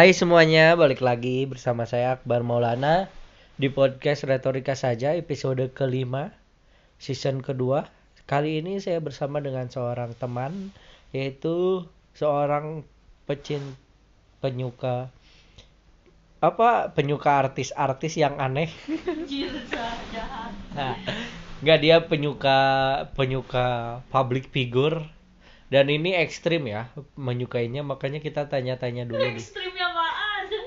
Hai 0.00 0.16
semuanya, 0.16 0.80
balik 0.80 1.04
lagi 1.04 1.44
bersama 1.44 1.84
saya 1.84 2.16
Akbar 2.16 2.40
Maulana 2.40 3.12
di 3.60 3.68
podcast 3.68 4.24
Retorika 4.24 4.72
Saja 4.72 5.12
episode 5.12 5.76
kelima 5.76 6.32
season 6.96 7.44
kedua. 7.44 7.84
Kali 8.24 8.64
ini 8.64 8.80
saya 8.80 8.96
bersama 9.04 9.44
dengan 9.44 9.68
seorang 9.68 10.16
teman 10.16 10.72
yaitu 11.12 11.84
seorang 12.16 12.80
pecin 13.28 13.60
penyuka 14.40 15.12
apa 16.40 16.96
penyuka 16.96 17.36
artis-artis 17.44 18.16
yang 18.16 18.40
aneh. 18.40 18.72
Nah, 20.80 20.96
nggak 21.60 21.78
dia 21.84 22.00
penyuka 22.08 22.58
penyuka 23.12 24.00
public 24.08 24.48
figure 24.48 25.04
dan 25.68 25.92
ini 25.92 26.16
ekstrim 26.16 26.66
ya 26.66 26.88
menyukainya 27.20 27.84
makanya 27.84 28.24
kita 28.24 28.48
tanya-tanya 28.48 29.04
dulu 29.04 29.22
nih. 29.22 29.44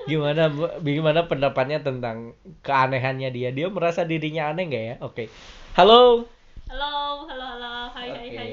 Gimana 0.03 0.51
gimana 0.83 1.25
pendapatnya 1.31 1.79
tentang 1.79 2.35
keanehannya 2.61 3.29
dia? 3.31 3.49
Dia 3.55 3.71
merasa 3.71 4.03
dirinya 4.03 4.51
aneh 4.51 4.65
nggak 4.67 4.83
ya? 4.83 4.95
Oke. 4.99 5.31
Halo. 5.79 6.27
Halo, 6.67 7.23
halo, 7.29 7.45
halo. 7.57 7.73
Hai, 7.93 8.09
hai, 8.11 8.27
oke. 8.27 8.37
hai. 8.37 8.51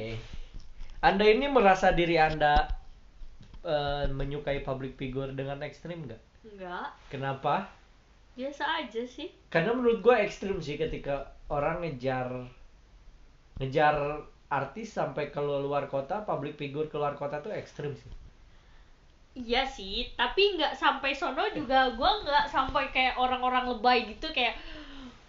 anda 1.00 1.24
ini 1.24 1.48
merasa 1.48 1.90
diri 1.90 2.20
anda 2.20 2.68
eh, 3.64 4.04
menyukai 4.10 4.62
public 4.62 4.94
figure 5.00 5.32
dengan 5.34 5.64
ekstrim 5.64 6.06
nggak? 6.06 6.22
Enggak, 6.46 6.88
kenapa? 7.12 7.68
Biasa 8.38 8.86
aja 8.86 9.02
sih. 9.04 9.28
karena 9.50 9.74
menurut 9.74 10.00
gue 10.00 10.14
ekstrim 10.22 10.62
sih 10.62 10.78
ketika 10.78 11.34
orang 11.50 11.82
ngejar 11.82 12.46
ngejar 13.58 14.24
artis 14.48 14.94
sampai 14.94 15.28
ke 15.28 15.40
luar 15.42 15.90
kota 15.90 16.22
public 16.24 16.56
figure 16.56 16.88
keluar 16.88 17.18
kota 17.18 17.42
tuh 17.42 17.52
ekstrim 17.52 17.92
sih 17.98 18.08
Iya 19.30 19.62
sih, 19.62 20.10
tapi 20.18 20.58
nggak 20.58 20.74
sampai 20.74 21.14
sono 21.14 21.46
juga 21.54 21.94
gua 21.94 22.18
nggak 22.26 22.50
sampai 22.50 22.90
kayak 22.90 23.14
orang-orang 23.14 23.70
lebay 23.70 24.10
gitu 24.10 24.26
kayak 24.34 24.58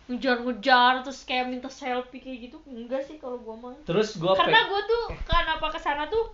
ngejar-ngejar 0.09 1.05
terus 1.05 1.21
kayak 1.23 1.47
minta 1.47 1.69
selfie 1.69 2.19
kayak 2.19 2.49
gitu 2.49 2.57
enggak 2.65 2.99
sih 3.05 3.21
kalau 3.21 3.37
gua 3.39 3.55
mah. 3.55 3.77
Terus 3.85 4.17
gue 4.17 4.33
karena 4.33 4.65
gua 4.67 4.81
tuh 4.83 5.03
kenapa 5.23 5.69
ke 5.69 5.79
sana 5.79 6.09
tuh 6.09 6.33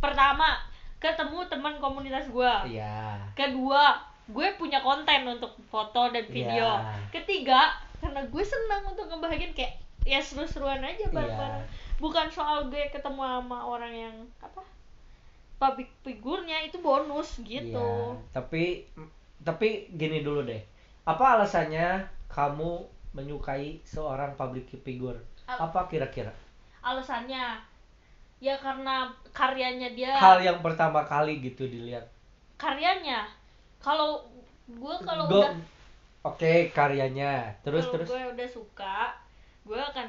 pertama 0.00 0.56
ketemu 0.98 1.44
teman 1.52 1.76
komunitas 1.78 2.26
gua. 2.32 2.64
Iya. 2.64 3.20
Kedua 3.36 4.12
gue 4.30 4.48
punya 4.56 4.80
konten 4.80 5.26
untuk 5.28 5.52
foto 5.68 6.08
dan 6.14 6.24
video. 6.30 6.78
Iya. 6.78 6.94
ketiga 7.10 7.76
karena 8.00 8.22
gue 8.26 8.42
senang 8.42 8.82
untuk 8.88 9.06
ngebahagiain 9.06 9.54
kayak 9.54 9.78
ya 10.02 10.18
seru-seruan 10.18 10.82
aja 10.82 11.06
bareng-bareng. 11.10 11.62
Iya. 11.62 12.00
bukan 12.02 12.26
soal 12.26 12.66
gue 12.66 12.90
ketemu 12.90 13.22
sama 13.22 13.58
orang 13.62 13.94
yang 13.94 14.16
apa 14.42 14.62
public 15.62 15.88
figurnya 16.06 16.58
itu 16.68 16.76
bonus 16.88 17.28
gitu 17.52 17.78
Iya, 17.78 18.18
tapi 18.36 18.62
tapi 19.48 19.68
gini 20.00 20.18
dulu 20.26 20.40
deh. 20.50 20.62
Apa 21.12 21.24
alasannya 21.38 21.88
kamu 22.36 22.70
menyukai 23.16 23.68
seorang 23.92 24.32
public 24.40 24.64
figure? 24.86 25.18
Al- 25.50 25.60
Apa 25.66 25.80
kira-kira? 25.90 26.32
alasannya 26.82 27.44
ya 28.46 28.54
karena 28.64 28.96
karyanya 29.38 29.88
dia 29.98 30.12
Hal 30.22 30.38
yang 30.48 30.58
pertama 30.66 31.00
kali 31.12 31.32
gitu 31.46 31.64
dilihat. 31.74 32.04
karyanya 32.62 33.20
kalau 33.82 34.10
gue 34.68 34.94
kalau 35.04 35.24
Go- 35.28 35.42
udah 35.42 35.52
Oke, 36.22 36.70
karyanya. 36.70 37.58
Terus 37.66 37.84
terus. 37.90 38.06
gue 38.10 38.22
udah 38.34 38.48
suka 38.48 38.98
gue 39.66 39.78
akan 39.78 40.08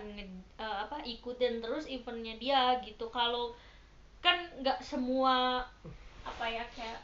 eh, 0.58 0.78
apa 0.86 0.98
ikutin 1.06 1.62
terus 1.62 1.86
eventnya 1.90 2.34
dia 2.42 2.62
gitu 2.86 3.06
kalau 3.10 3.54
kan 4.24 4.48
nggak 4.64 4.80
semua 4.80 5.60
apa 6.24 6.46
ya 6.48 6.64
kayak 6.72 7.04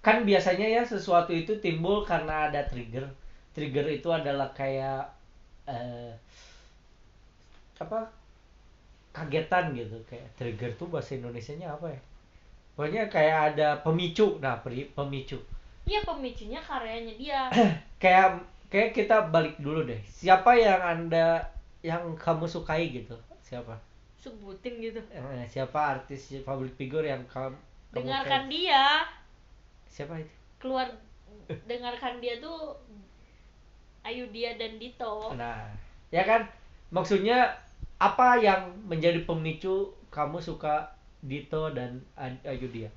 Kan 0.00 0.24
biasanya 0.24 0.64
ya 0.64 0.80
sesuatu 0.80 1.28
itu 1.36 1.60
timbul 1.60 2.00
karena 2.08 2.48
ada 2.48 2.64
trigger. 2.64 3.04
Trigger 3.52 3.84
itu 3.92 4.08
adalah 4.08 4.48
kayak 4.56 5.12
eh 5.68 6.16
apa? 7.76 8.08
kagetan 9.10 9.74
gitu 9.74 9.98
kayak 10.06 10.24
trigger 10.38 10.70
tuh 10.80 10.88
bahasa 10.88 11.18
Indonesianya 11.18 11.76
apa 11.76 11.92
ya? 11.92 12.00
Pokoknya 12.78 13.12
kayak 13.12 13.38
ada 13.52 13.68
pemicu. 13.84 14.40
Nah, 14.40 14.56
pemicu. 14.64 15.36
ya 15.90 16.00
pemicunya 16.06 16.60
karyanya 16.62 17.14
dia 17.18 17.40
kayak 18.02 18.46
kayak 18.70 18.94
kita 18.94 19.26
balik 19.26 19.58
dulu 19.58 19.82
deh 19.82 19.98
siapa 20.06 20.54
yang 20.54 20.78
anda 20.78 21.50
yang 21.82 22.14
kamu 22.14 22.46
sukai 22.46 22.94
gitu 22.94 23.18
siapa 23.42 23.74
sebutin 24.20 24.78
gitu. 24.78 25.00
Eh, 25.10 25.44
siapa 25.48 25.98
artis 25.98 26.30
public 26.44 26.76
figure 26.76 27.04
yang 27.04 27.24
kamu 27.26 27.56
kamu 27.90 27.96
dengarkan 27.96 28.42
kayak- 28.46 28.52
dia. 28.52 28.84
Siapa 29.88 30.14
itu? 30.20 30.34
Keluar 30.60 30.86
dengarkan 31.66 32.20
dia 32.20 32.38
tuh 32.38 32.76
Ayu 34.00 34.28
dia 34.32 34.54
dan 34.56 34.78
Dito. 34.78 35.34
Nah 35.34 35.68
ya 36.08 36.22
kan? 36.22 36.46
Maksudnya 36.88 37.52
apa 38.00 38.40
yang 38.40 38.72
menjadi 38.86 39.24
pemicu 39.24 39.92
kamu 40.08 40.40
suka 40.40 40.92
Dito 41.20 41.72
dan 41.72 42.00
Ayu 42.44 42.68
dia 42.70 42.88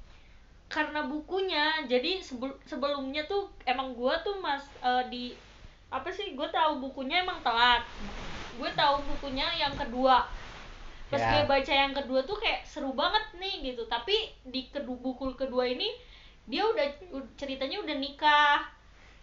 karena 0.67 1.05
bukunya. 1.05 1.85
Jadi 1.85 2.17
sebel- 2.17 2.57
sebelumnya 2.65 3.21
tuh 3.29 3.45
emang 3.63 3.93
gua 3.93 4.17
tuh 4.25 4.41
mas 4.41 4.65
eh, 4.81 5.03
di 5.07 5.23
apa 5.93 6.09
sih? 6.09 6.33
Gue 6.33 6.49
tahu 6.49 6.81
bukunya 6.81 7.21
emang 7.21 7.37
telat. 7.45 7.85
Gue 8.57 8.65
tahu 8.73 9.05
bukunya 9.05 9.45
yang 9.53 9.77
kedua 9.77 10.25
pas 11.13 11.21
Ya. 11.21 11.29
gue 11.29 11.43
baca 11.45 11.73
yang 11.73 11.93
kedua 11.93 12.19
tuh 12.25 12.37
kayak 12.41 12.65
seru 12.65 12.91
banget 12.91 13.21
nih 13.37 13.71
gitu. 13.71 13.85
Tapi 13.85 14.15
di 14.43 14.67
kedua 14.67 14.97
buku 14.97 15.37
kedua 15.37 15.69
ini 15.69 15.93
dia 16.43 16.65
udah 16.65 16.83
ceritanya 17.37 17.77
udah 17.79 17.95
nikah. 17.95 18.59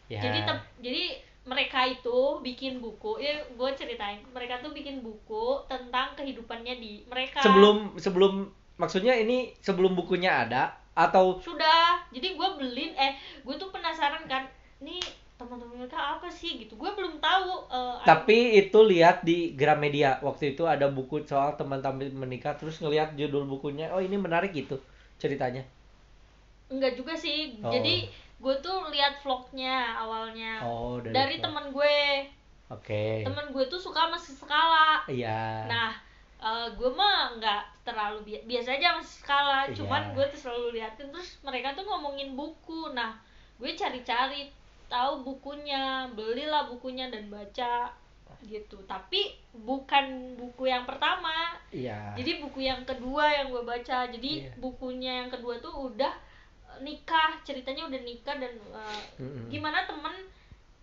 Ya. 0.06 0.23
Jadi 0.23 0.39
tep- 0.47 0.71
jadi 0.78 1.05
mereka 1.41 1.83
itu 1.84 2.39
bikin 2.45 2.78
buku 2.78 3.17
ya 3.19 3.43
gue 3.49 3.71
ceritain 3.75 4.21
mereka 4.31 4.61
tuh 4.61 4.71
bikin 4.71 5.01
buku 5.01 5.65
tentang 5.67 6.15
kehidupannya 6.15 6.78
di 6.78 7.03
mereka. 7.11 7.43
Sebelum 7.43 7.99
sebelum 7.99 8.47
maksudnya 8.77 9.17
ini 9.17 9.53
sebelum 9.59 9.93
bukunya 9.93 10.47
ada 10.47 10.72
atau 10.95 11.41
sudah. 11.41 12.05
Jadi 12.12 12.37
gue 12.37 12.49
beli 12.61 12.93
eh 12.95 13.17
gue 13.43 13.55
tuh 13.57 13.72
penasaran 13.72 14.25
kan 14.28 14.47
nih 14.81 15.01
teman-teman 15.41 15.81
mereka 15.81 15.97
apa 15.97 16.28
sih 16.28 16.61
gitu. 16.61 16.77
Gue 16.77 16.93
belum 16.93 17.17
tahu 17.17 17.65
eh, 17.67 17.95
ada- 18.05 18.21
Tapi 18.21 18.61
itu 18.61 18.78
lihat 18.84 19.25
di 19.25 19.56
Gramedia. 19.56 20.21
Waktu 20.21 20.53
itu 20.53 20.69
ada 20.69 20.84
buku 20.87 21.25
soal 21.25 21.56
teman-teman 21.56 22.12
menikah 22.12 22.53
terus 22.53 22.77
ngelihat 22.78 23.17
judul 23.17 23.49
bukunya. 23.49 23.89
Oh 23.89 24.05
ini 24.05 24.21
menarik 24.21 24.53
gitu 24.53 24.77
ceritanya. 25.17 25.65
enggak 26.71 26.95
juga 26.95 27.17
sih. 27.17 27.59
Oh. 27.59 27.73
jadi 27.73 28.06
gue 28.39 28.55
tuh 28.62 28.87
lihat 28.95 29.19
vlognya 29.21 29.99
awalnya. 29.99 30.62
Oh 30.62 31.03
dari, 31.03 31.11
dari 31.11 31.37
teman 31.41 31.72
gue. 31.72 31.99
Oke. 32.71 33.27
teman 33.27 33.51
gue 33.51 33.65
tuh 33.67 33.81
suka 33.81 34.07
masih 34.07 34.39
skala. 34.39 35.03
Iya. 35.11 35.67
nah 35.67 35.91
gue 36.71 36.91
mah 36.95 37.34
nggak 37.37 37.62
terlalu 37.83 38.22
bi- 38.22 38.45
biasa 38.47 38.78
aja 38.78 38.95
masih 38.95 39.17
skala. 39.19 39.67
Iya. 39.67 39.83
cuman 39.83 40.15
gue 40.15 40.25
tuh 40.31 40.39
selalu 40.39 40.78
liatin. 40.78 41.11
Terus 41.11 41.43
mereka 41.43 41.75
tuh 41.75 41.83
ngomongin 41.83 42.39
buku. 42.39 42.95
Nah 42.95 43.19
gue 43.59 43.75
cari-cari 43.75 44.47
tahu 44.91 45.23
bukunya 45.23 46.05
belilah 46.12 46.67
bukunya 46.67 47.06
dan 47.09 47.31
baca 47.31 47.95
gitu 48.43 48.77
tapi 48.84 49.37
bukan 49.53 50.34
buku 50.34 50.67
yang 50.67 50.83
pertama 50.83 51.55
Iya. 51.71 52.17
jadi 52.17 52.41
buku 52.41 52.65
yang 52.65 52.83
kedua 52.83 53.28
yang 53.28 53.49
gue 53.49 53.62
baca 53.62 54.09
jadi 54.09 54.31
Iya. 54.49 54.53
bukunya 54.59 55.12
yang 55.23 55.31
kedua 55.31 55.61
tuh 55.61 55.93
udah 55.93 56.11
eh, 56.67 56.78
nikah 56.81 57.37
ceritanya 57.41 57.87
udah 57.87 58.01
nikah 58.01 58.34
dan 58.34 58.51
eh, 58.53 59.03
Mm-mm. 59.19 59.47
gimana 59.47 59.84
temen 59.84 60.15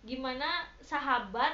gimana 0.00 0.46
sahabat 0.80 1.52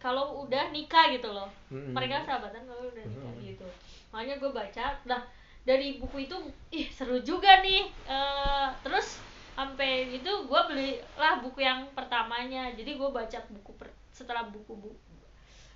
kalau 0.00 0.42
udah 0.42 0.72
nikah 0.72 1.12
gitu 1.12 1.28
loh 1.28 1.46
Mm-mm. 1.68 1.92
mereka 1.92 2.24
sahabatan 2.24 2.64
kalau 2.64 2.88
udah 2.88 3.04
nikah 3.04 3.30
Mm-mm. 3.30 3.46
gitu 3.46 3.66
makanya 4.10 4.34
gue 4.36 4.50
baca 4.50 4.86
nah 5.04 5.22
dari 5.62 6.00
buku 6.00 6.24
itu 6.24 6.36
ih 6.72 6.88
seru 6.88 7.20
juga 7.20 7.60
nih 7.60 7.84
Eh, 8.10 8.68
terus 8.82 9.20
sampai 9.60 10.16
itu 10.16 10.32
gue 10.48 10.60
belilah 10.72 11.34
buku 11.44 11.60
yang 11.60 11.84
pertamanya. 11.92 12.72
Jadi 12.72 12.96
gue 12.96 13.08
baca 13.12 13.38
buku 13.52 13.70
per- 13.76 13.92
setelah 14.08 14.48
buku 14.48 14.72
bu 14.72 14.90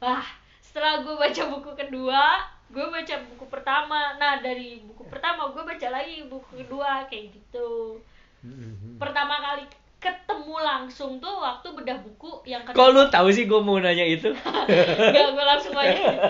ah 0.05 0.25
setelah 0.61 1.01
gue 1.01 1.15
baca 1.17 1.43
buku 1.49 1.71
kedua 1.77 2.45
gue 2.73 2.87
baca 2.89 3.15
buku 3.29 3.45
pertama. 3.53 4.17
Nah 4.17 4.41
dari 4.41 4.81
buku 4.89 5.05
pertama 5.13 5.53
gue 5.53 5.61
baca 5.61 5.89
lagi 5.93 6.25
buku 6.25 6.65
kedua 6.65 7.05
kayak 7.13 7.37
gitu. 7.37 8.01
Mm-mm. 8.45 9.01
pertama 9.01 9.41
kali 9.41 9.65
ketemu 9.97 10.61
langsung 10.61 11.17
tuh 11.17 11.41
waktu 11.41 11.65
bedah 11.73 11.97
buku 12.05 12.45
yang 12.45 12.61
Kok 12.61 12.77
kedua 12.77 12.93
lu 12.93 13.03
tahu 13.09 13.33
sih 13.33 13.49
gue 13.49 13.57
mau 13.65 13.81
nanya 13.81 14.05
itu? 14.05 14.37
Gak, 15.17 15.29
gue 15.33 15.45
langsung 15.49 15.73
aja. 15.73 15.97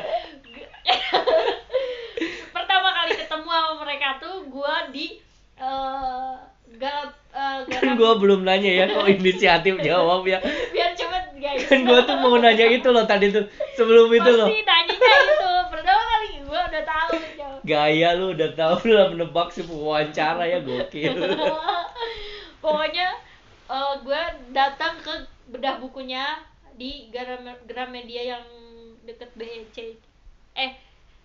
Pertama 2.55 2.89
kali 2.95 3.19
ketemu 3.19 3.49
sama 3.51 3.73
mereka 3.83 4.23
tuh 4.23 4.47
gue 4.47 4.75
di 4.95 5.07
gak, 6.79 7.15
eh, 7.33 7.59
kan 7.73 7.95
gue 7.95 8.13
belum 8.21 8.43
nanya 8.43 8.71
ya 8.71 8.85
kok 8.91 9.07
inisiatif 9.21 9.75
jawab 9.83 10.27
ya. 10.27 10.39
Biar 10.73 10.91
cepet 10.95 11.25
guys 11.39 11.67
Kan 11.67 11.87
gue 11.87 12.01
tuh 12.05 12.17
mau 12.19 12.37
nanya 12.39 12.67
itu 12.71 12.89
loh 12.91 13.05
tadi 13.07 13.31
tuh 13.31 13.45
sebelum 13.79 14.11
itu 14.11 14.31
loh. 14.31 14.49
Pasti 14.49 14.61
nanyanya 14.63 15.15
itu 15.25 15.51
Pertama 15.71 16.03
kali 16.03 16.29
gue 16.43 16.61
udah 16.71 16.83
tahu 16.87 17.13
jawab. 17.39 17.61
Gaya 17.65 18.09
lu 18.17 18.27
udah 18.35 18.51
tahu 18.55 18.77
lah 18.91 19.07
menebak 19.11 19.49
si 19.51 19.61
wawancara 19.67 20.45
ya 20.49 20.59
gokil. 20.63 21.15
pokoknya 22.65 23.09
eh, 23.69 23.95
gue 24.01 24.23
datang 24.57 24.97
ke 25.05 25.13
bedah 25.53 25.77
bukunya 25.77 26.41
di 26.75 27.13
Gram- 27.13 27.63
Gramedia 27.69 28.35
yang 28.37 28.45
deket 29.05 29.31
BEC 29.37 30.01
eh 30.57 30.71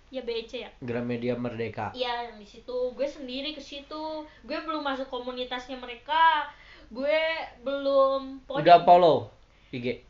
ya 0.10 0.22
BEC 0.22 0.52
ya. 0.66 0.70
Gramedia 0.82 1.38
Merdeka. 1.38 1.94
Iya 1.94 2.30
yang 2.30 2.38
di 2.38 2.48
situ. 2.48 2.94
Gue 2.94 3.06
sendiri 3.06 3.54
ke 3.54 3.62
situ. 3.62 4.04
Gue 4.42 4.58
belum 4.60 4.82
masuk 4.82 5.06
komunitasnya 5.08 5.78
mereka. 5.78 6.50
Gue 6.90 7.22
belum 7.62 8.42
Udah 8.46 8.82
follow 8.82 9.30
IG. 9.70 10.02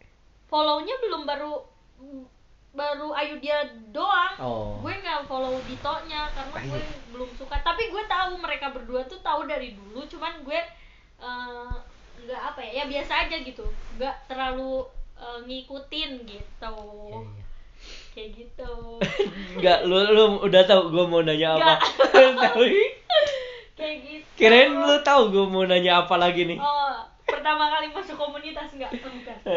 follownya 0.47 0.95
belum 0.97 1.23
baru 1.23 1.61
baru 2.69 3.11
Ayu 3.11 3.37
dia 3.37 3.59
doang. 3.91 4.33
Oh. 4.39 4.79
gue 4.79 4.93
nggak 4.93 5.27
follow 5.27 5.59
Dito-nya 5.61 6.25
karena 6.31 6.53
Ah, 6.55 6.63
gue 6.63 6.81
belum 7.11 7.29
suka. 7.35 7.59
Tapi 7.59 7.91
gue 7.91 8.03
tahu 8.07 8.39
mereka 8.39 8.71
berdua 8.71 9.03
tuh 9.05 9.19
tahu 9.19 9.43
dari 9.45 9.75
dulu 9.75 10.05
cuman 10.07 10.39
gue 10.41 10.59
eh, 11.19 11.73
nggak 12.23 12.41
apa 12.55 12.59
ya 12.63 12.81
ya 12.81 12.83
biasa 12.87 13.27
aja 13.27 13.35
gitu. 13.35 13.67
Nggak 13.99 14.15
terlalu 14.31 14.87
eh, 15.19 15.39
ngikutin 15.43 16.11
gitu. 16.23 16.75
Iya, 17.11 17.19
iya. 17.35 17.45
Kayak 18.19 18.29
gitu 18.35 18.71
Enggak, 19.55 19.79
lu 19.87 19.95
lu 20.11 20.23
udah 20.43 20.61
tahu 20.67 20.91
gue 20.91 21.05
mau 21.07 21.23
nanya 21.23 21.55
apa. 21.55 21.73
Kayak 23.79 23.95
gitu 24.03 24.27
kirain 24.35 24.75
lu 24.75 24.99
tahu 25.07 25.31
gue 25.31 25.45
mau 25.47 25.63
nanya 25.63 26.03
apa 26.03 26.19
lagi 26.19 26.43
nih. 26.43 26.59
oh 26.59 26.99
pertama 27.23 27.71
kali 27.71 27.87
masuk 27.95 28.19
komunitas 28.19 28.67
nggak 28.75 28.91
Oh, 28.91 29.11
bukan 29.15 29.37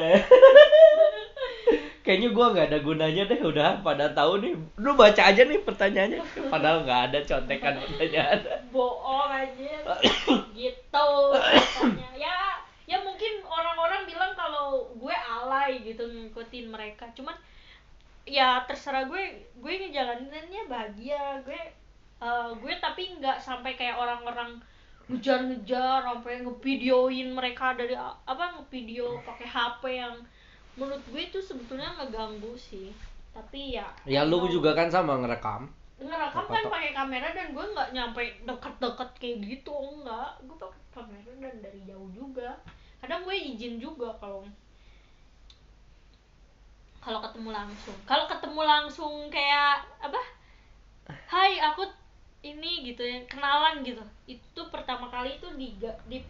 Kayaknya 2.02 2.28
gua 2.34 2.50
nggak 2.50 2.66
ada 2.66 2.78
gunanya 2.82 3.22
deh, 3.30 3.38
udah 3.46 3.78
pada 3.78 4.10
tahu 4.10 4.42
nih. 4.42 4.58
Lu 4.74 4.98
baca 4.98 5.22
aja 5.22 5.46
nih 5.46 5.62
pertanyaannya. 5.62 6.18
Padahal 6.50 6.82
nggak 6.82 7.00
ada 7.08 7.18
contekan 7.22 7.78
pertanyaan. 7.78 8.38
bohong 8.74 9.30
aja 9.30 9.70
gitu 10.58 11.08
katanya. 11.30 12.08
ya 12.18 12.38
ya 12.90 12.98
mungkin 13.06 13.38
orang-orang 13.46 14.02
bilang 14.04 14.34
kalau 14.34 14.90
gue 14.98 15.14
alay 15.14 15.78
gitu 15.86 16.02
ngikutin 16.02 16.74
mereka 16.74 17.06
cuman 17.14 17.38
ya 18.22 18.62
terserah 18.68 19.04
gue 19.10 19.22
gue 19.58 19.72
ngejalaninnya 19.82 20.70
bahagia 20.70 21.42
gue 21.42 21.60
eh, 22.22 22.50
gue 22.54 22.74
tapi 22.78 23.18
nggak 23.18 23.38
sampai 23.42 23.74
kayak 23.74 23.98
orang-orang 23.98 24.62
ngejar-ngejar 25.10 26.06
sampai 26.06 26.40
ngevideoin 26.46 27.34
mereka 27.34 27.74
dari 27.74 27.92
apa 27.98 28.44
ngevideo 28.56 29.18
pakai 29.26 29.48
HP 29.50 29.82
yang 29.98 30.16
menurut 30.78 31.02
gue 31.10 31.22
itu 31.28 31.38
sebetulnya 31.42 31.92
ngeganggu 32.00 32.56
sih. 32.56 32.88
Tapi 33.32 33.76
ya 33.76 33.88
Ya 34.04 34.24
lu 34.24 34.44
juga 34.48 34.72
kan 34.76 34.88
sama 34.88 35.16
ngerekam. 35.20 35.68
ngerekam 36.02 36.44
kan 36.50 36.64
pakai 36.66 36.92
kamera 36.96 37.28
dan 37.30 37.54
gue 37.54 37.62
nggak 37.62 37.90
nyampe 37.94 38.22
deket-deket 38.46 39.10
kayak 39.20 39.36
gitu 39.44 39.72
enggak. 39.74 40.30
Gue 40.48 40.56
pakai 40.56 40.82
kamera 40.94 41.30
dan 41.40 41.54
dari 41.60 41.80
jauh 41.84 42.08
juga. 42.14 42.56
Kadang 43.02 43.26
gue 43.26 43.36
izin 43.36 43.76
juga 43.82 44.14
kalau 44.16 44.46
kalau 47.02 47.18
ketemu 47.18 47.50
langsung. 47.50 47.98
Kalau 48.06 48.24
ketemu 48.30 48.62
langsung 48.62 49.14
kayak 49.26 49.82
apa? 49.98 50.22
Hai 51.26 51.58
aku 51.58 51.82
ini 52.46 52.86
gitu 52.86 53.02
ya 53.02 53.18
kenalan 53.26 53.82
gitu. 53.82 54.02
Itu 54.30 54.70
pertama 54.70 55.10
kali 55.10 55.34
itu 55.34 55.50
di 55.58 55.74
di 56.06 56.22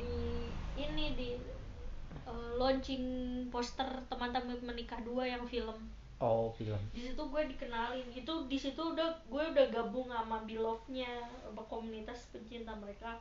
di 0.00 0.12
ini 0.80 1.12
di 1.12 1.36
eh, 2.24 2.50
launching 2.56 3.04
poster 3.52 3.86
teman-teman 4.08 4.56
menikah 4.64 4.96
dua 5.04 5.28
yang 5.28 5.44
film. 5.44 5.76
Oh, 6.20 6.52
film. 6.52 6.76
di 6.92 7.00
situ 7.00 7.16
gue 7.16 7.42
dikenalin. 7.48 8.04
Itu 8.12 8.44
di 8.44 8.56
situ 8.60 8.76
udah 8.76 9.08
gue 9.24 9.40
udah 9.56 9.66
gabung 9.72 10.12
sama 10.12 10.44
Beloved-nya 10.44 11.08
sama 11.44 11.64
komunitas 11.64 12.28
pencinta 12.28 12.76
mereka. 12.76 13.16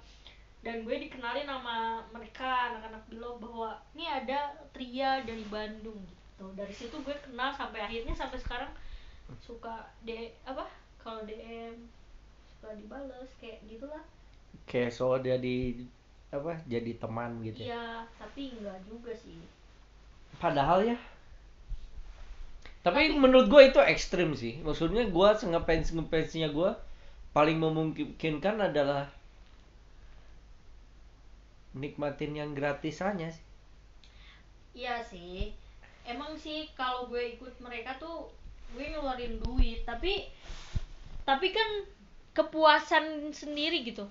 Dan 0.60 0.84
gue 0.84 1.08
dikenalin 1.08 1.48
sama 1.48 2.04
mereka 2.12 2.72
anak-anak 2.72 3.04
Beloved 3.08 3.40
bahwa 3.40 3.80
ini 3.96 4.04
ada 4.04 4.52
Tria 4.76 5.24
dari 5.24 5.48
Bandung 5.48 5.96
gitu 6.04 6.19
dari 6.56 6.72
situ 6.72 6.96
gue 7.04 7.16
kenal 7.26 7.52
sampai 7.52 7.84
akhirnya 7.84 8.16
sampai 8.16 8.40
sekarang 8.40 8.72
suka 9.44 9.92
de 10.08 10.32
apa 10.48 10.66
kalau 11.02 11.22
DM 11.28 11.76
suka 12.56 12.74
dibales 12.80 13.32
kayak 13.40 13.60
gitulah 13.68 14.04
Kayak 14.70 14.94
so 14.94 15.18
jadi 15.18 15.82
apa? 16.30 16.54
Jadi 16.70 16.92
teman 17.02 17.42
gitu. 17.42 17.66
ya. 17.66 17.74
iya 17.74 17.86
tapi 18.22 18.54
enggak 18.54 18.78
juga 18.86 19.12
sih 19.14 19.42
Padahal 20.38 20.86
ya. 20.86 20.98
Tapi, 22.80 23.12
menurut 23.20 23.52
gue 23.52 23.62
itu 23.76 23.80
ekstrim 23.84 24.38
sih. 24.38 24.62
Maksudnya 24.64 25.04
gue 25.10 25.30
ngefans 25.52 25.92
ngefansnya 25.98 26.48
gue 26.54 26.72
paling 27.36 27.58
memungkinkan 27.60 28.56
adalah 28.62 29.12
nikmatin 31.76 32.34
yang 32.40 32.52
gratisannya 32.56 33.30
sih. 33.36 33.46
Iya 34.74 34.96
sih. 35.04 35.52
Emang 36.10 36.34
sih 36.34 36.66
kalau 36.74 37.06
gue 37.06 37.38
ikut 37.38 37.54
mereka 37.62 37.94
tuh 38.02 38.34
gue 38.74 38.86
ngeluarin 38.90 39.38
duit, 39.46 39.86
tapi 39.86 40.26
tapi 41.24 41.54
kan 41.54 41.86
kepuasan 42.34 43.30
sendiri 43.30 43.86
gitu. 43.86 44.10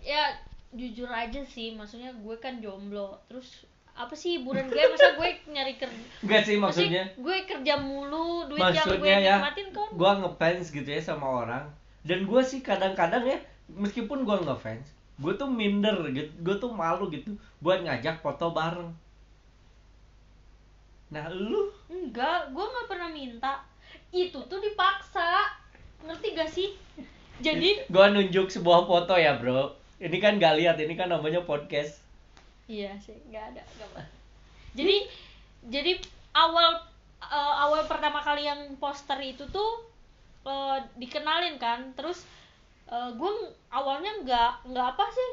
Ya 0.00 0.40
jujur 0.72 1.08
aja 1.12 1.44
sih, 1.44 1.76
maksudnya 1.76 2.16
gue 2.16 2.36
kan 2.40 2.64
jomblo. 2.64 3.20
Terus 3.28 3.68
apa 3.94 4.14
sih 4.18 4.42
hiburan 4.42 4.66
gue 4.66 4.82
masa 4.90 5.14
gue 5.14 5.28
nyari 5.54 5.78
kerja 5.78 6.02
Enggak 6.26 6.42
sih 6.42 6.58
maksudnya. 6.58 7.04
gue 7.14 7.36
kerja 7.46 7.78
mulu 7.78 8.50
duit 8.50 8.58
yang 8.58 8.74
gue 8.74 8.98
maksudnya 8.98 9.18
ya 9.22 9.36
nikmatin 9.38 9.68
kan 9.70 9.88
gue 9.94 10.10
ngefans 10.18 10.66
gitu 10.74 10.88
ya 10.90 10.98
sama 10.98 11.46
orang 11.46 11.64
dan 12.02 12.26
gue 12.26 12.42
sih 12.42 12.58
kadang-kadang 12.58 13.22
ya 13.22 13.38
meskipun 13.70 14.26
gue 14.26 14.36
ngefans 14.50 14.90
gue 15.22 15.32
tuh 15.38 15.46
minder 15.46 15.94
gitu 16.10 16.30
gue 16.42 16.56
tuh 16.58 16.74
malu 16.74 17.06
gitu 17.14 17.38
buat 17.62 17.86
ngajak 17.86 18.18
foto 18.18 18.50
bareng 18.50 18.90
nah 21.14 21.30
lu? 21.30 21.70
Enggak 21.86 22.50
gue 22.50 22.64
nggak 22.66 22.88
pernah 22.90 23.10
minta. 23.14 23.62
Itu 24.10 24.42
tuh 24.50 24.58
dipaksa. 24.58 25.46
Ngerti 26.02 26.26
gak 26.34 26.50
sih? 26.50 26.74
Jadi 27.38 27.86
gue 27.86 28.06
nunjuk 28.10 28.50
sebuah 28.50 28.90
foto 28.90 29.14
ya 29.14 29.38
bro. 29.38 29.78
Ini 30.02 30.18
kan 30.18 30.42
gak 30.42 30.58
lihat 30.58 30.76
ini 30.82 30.98
kan 30.98 31.08
namanya 31.08 31.46
podcast. 31.46 32.02
Iya 32.64 32.96
sih, 32.96 33.14
nggak 33.28 33.44
ada, 33.52 33.62
nggak 33.62 33.88
apa. 33.92 34.02
Jadi, 34.72 34.96
jadi 35.68 36.00
awal 36.32 36.80
eh, 37.20 37.54
awal 37.60 37.84
pertama 37.84 38.24
kali 38.24 38.48
yang 38.48 38.72
poster 38.80 39.20
itu 39.20 39.44
tuh 39.52 39.84
eh, 40.48 40.80
dikenalin 40.96 41.60
kan, 41.60 41.92
terus 41.92 42.24
gue 42.94 43.32
awalnya 43.72 44.12
nggak 44.22 44.70
nggak 44.70 44.86
apa 44.96 45.04
sih, 45.12 45.30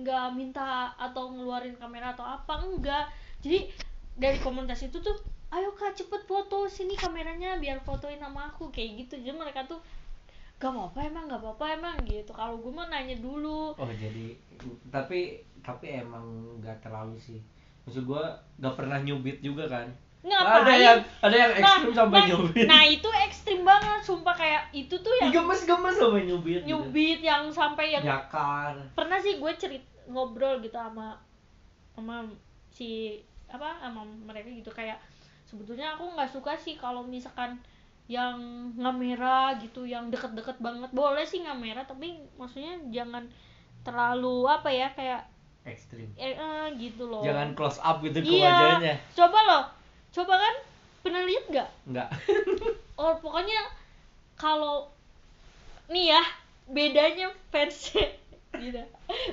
nggak 0.00 0.26
minta 0.32 0.92
atau 0.96 1.32
ngeluarin 1.32 1.76
kamera 1.76 2.16
atau 2.16 2.24
apa, 2.24 2.62
enggak. 2.64 3.08
Jadi 3.44 3.68
dari 4.16 4.38
komunitas 4.42 4.82
itu 4.86 4.98
tuh, 4.98 5.16
ayo 5.50 5.74
kak 5.74 5.98
cepet 5.98 6.22
foto 6.26 6.66
sini 6.70 6.94
kameranya 6.94 7.58
biar 7.58 7.82
fotoin 7.82 8.22
sama 8.22 8.50
aku 8.50 8.70
kayak 8.70 9.06
gitu. 9.06 9.18
Jadi 9.20 9.36
mereka 9.36 9.66
tuh 9.66 9.82
gak 10.60 10.76
apa-apa 10.76 10.98
emang 11.08 11.24
gak 11.24 11.40
apa-apa 11.40 11.64
emang 11.76 11.96
gitu. 12.04 12.30
Kalau 12.36 12.60
gue 12.60 12.72
mau 12.72 12.86
nanya 12.86 13.16
dulu. 13.16 13.72
Oh 13.74 13.92
jadi 13.96 14.36
tapi 14.92 15.40
tapi 15.64 16.00
emang 16.00 16.56
nggak 16.60 16.84
terlalu 16.84 17.16
sih. 17.16 17.40
Maksud 17.88 18.04
gue 18.04 18.24
nggak 18.60 18.74
pernah 18.76 19.00
nyubit 19.00 19.40
juga 19.40 19.64
kan? 19.68 19.88
Ngapain? 20.20 20.68
ada 20.68 20.74
yang 20.76 20.98
ada 21.24 21.36
yang 21.36 21.52
ekstrim 21.56 21.92
sampai 21.96 22.20
nah, 22.20 22.26
nyubit. 22.28 22.66
nah 22.68 22.82
itu 22.84 23.08
ekstrim 23.24 23.60
banget 23.64 24.00
sumpah. 24.04 24.36
Kayak 24.36 24.68
itu 24.76 24.94
tuh 25.00 25.12
yang 25.16 25.32
gemes-gemes 25.32 25.96
sampai 25.96 26.22
nyubit 26.28 26.60
gitu. 26.60 26.68
nyubit 26.76 27.20
yang 27.24 27.48
sampai 27.48 27.96
yang 27.96 28.04
nyakar 28.04 28.76
pernah 28.92 29.16
sih 29.16 29.40
gue 29.40 29.52
cerit 29.56 29.84
ngobrol 30.12 30.60
gitu 30.60 30.76
sama 30.76 31.16
sama 31.96 32.28
si 32.68 33.20
apa 33.50 33.78
sama 33.82 34.06
mereka 34.06 34.48
gitu. 34.48 34.70
Kayak 34.70 35.02
sebetulnya 35.44 35.98
aku 35.98 36.14
nggak 36.14 36.30
suka 36.30 36.54
sih 36.56 36.78
kalau 36.78 37.02
misalkan 37.02 37.58
yang 38.10 38.38
ngamera 38.74 39.54
gitu 39.62 39.86
yang 39.86 40.10
deket-deket 40.10 40.58
banget. 40.58 40.90
Boleh 40.90 41.22
sih 41.22 41.42
ngamera 41.42 41.86
tapi 41.86 42.18
maksudnya 42.34 42.78
jangan 42.90 43.26
terlalu 43.86 44.50
apa 44.50 44.70
ya 44.70 44.90
kayak 44.94 45.22
ekstrim. 45.68 46.10
Eh, 46.18 46.34
eh, 46.34 46.66
gitu 46.80 47.06
loh. 47.06 47.22
Jangan 47.22 47.54
close 47.54 47.78
up 47.78 48.02
gitu 48.02 48.18
ke 48.18 48.40
iya. 48.40 48.50
wajahnya 48.50 48.94
coba 49.14 49.38
loh. 49.46 49.64
Coba 50.10 50.34
kan 50.42 50.54
pernah 51.06 51.22
lihat 51.24 51.44
nggak? 51.48 51.68
Enggak 51.86 52.08
oh 53.00 53.14
pokoknya 53.22 53.60
kalau 54.36 54.88
nih 55.88 56.16
ya 56.16 56.22
bedanya 56.70 57.30
fans 57.48 57.94
gitu. 58.62 58.82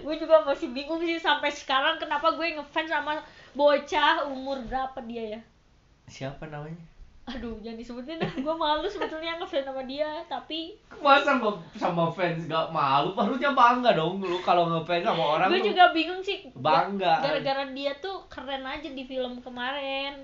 Gue 0.05 0.15
juga 0.17 0.45
masih 0.45 0.73
bingung 0.73 1.01
sih 1.03 1.17
sampai 1.17 1.49
sekarang 1.53 1.97
kenapa 2.01 2.33
gue 2.33 2.47
ngefans 2.55 2.89
sama 2.89 3.19
bocah 3.57 4.29
umur 4.29 4.61
berapa 4.69 5.01
dia 5.09 5.35
ya? 5.35 5.41
Siapa 6.05 6.45
namanya? 6.47 6.85
Aduh 7.27 7.59
jangan 7.59 7.75
disebutin 7.75 8.23
dah. 8.23 8.31
Gue 8.39 8.55
malu 8.55 8.87
sebetulnya 8.87 9.35
ngefans 9.35 9.67
sama 9.67 9.83
dia 9.83 10.07
tapi 10.31 10.79
masa 11.03 11.35
sama, 11.35 11.49
sama 11.75 12.05
fans 12.07 12.47
gak 12.47 12.71
malu? 12.71 13.11
Harusnya 13.17 13.51
bangga 13.51 13.91
dong. 13.97 14.23
Lu 14.23 14.39
kalau 14.39 14.71
ngefans 14.71 15.03
sama 15.03 15.23
orang 15.35 15.51
gue 15.51 15.73
juga 15.73 15.91
bingung 15.91 16.23
sih. 16.23 16.47
Bangga. 16.55 17.19
gara-gara 17.19 17.67
dia 17.75 17.91
tuh 17.99 18.23
keren 18.31 18.63
aja 18.63 18.87
di 18.87 19.03
film 19.03 19.43
kemarin. 19.43 20.23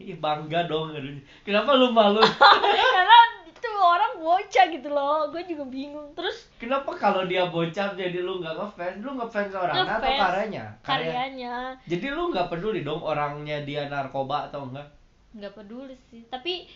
Ih, 0.00 0.16
bangga 0.16 0.64
dong. 0.64 0.96
Kenapa 1.44 1.76
lu 1.76 1.92
malu? 1.92 2.24
Karena 2.96 3.43
itu 3.64 3.80
orang 3.80 4.12
bocah 4.16 4.64
gitu 4.68 4.88
loh 4.88 5.26
gue 5.26 5.42
juga 5.44 5.64
bingung 5.64 6.12
terus 6.12 6.52
Kenapa 6.54 6.92
kalau 6.94 7.24
dia 7.24 7.44
bocah 7.46 7.92
jadi 7.92 8.18
lu 8.18 8.38
nggak 8.38 8.54
ngefans? 8.54 9.00
Lu 9.00 9.12
ngefans 9.14 9.52
orangnya 9.52 9.84
atau 9.90 10.04
Ngefans. 10.04 10.20
karyanya? 10.20 10.64
Karya. 10.78 10.96
karyanya 11.02 11.54
Jadi 11.84 12.06
lu 12.08 12.28
nggak 12.28 12.48
peduli 12.48 12.80
dong 12.80 13.00
orangnya 13.00 13.60
dia 13.62 13.84
narkoba 13.86 14.48
atau 14.48 14.68
enggak? 14.68 14.84
nggak 15.34 15.52
peduli 15.52 15.96
sih 16.04 16.22
tapi 16.24 16.68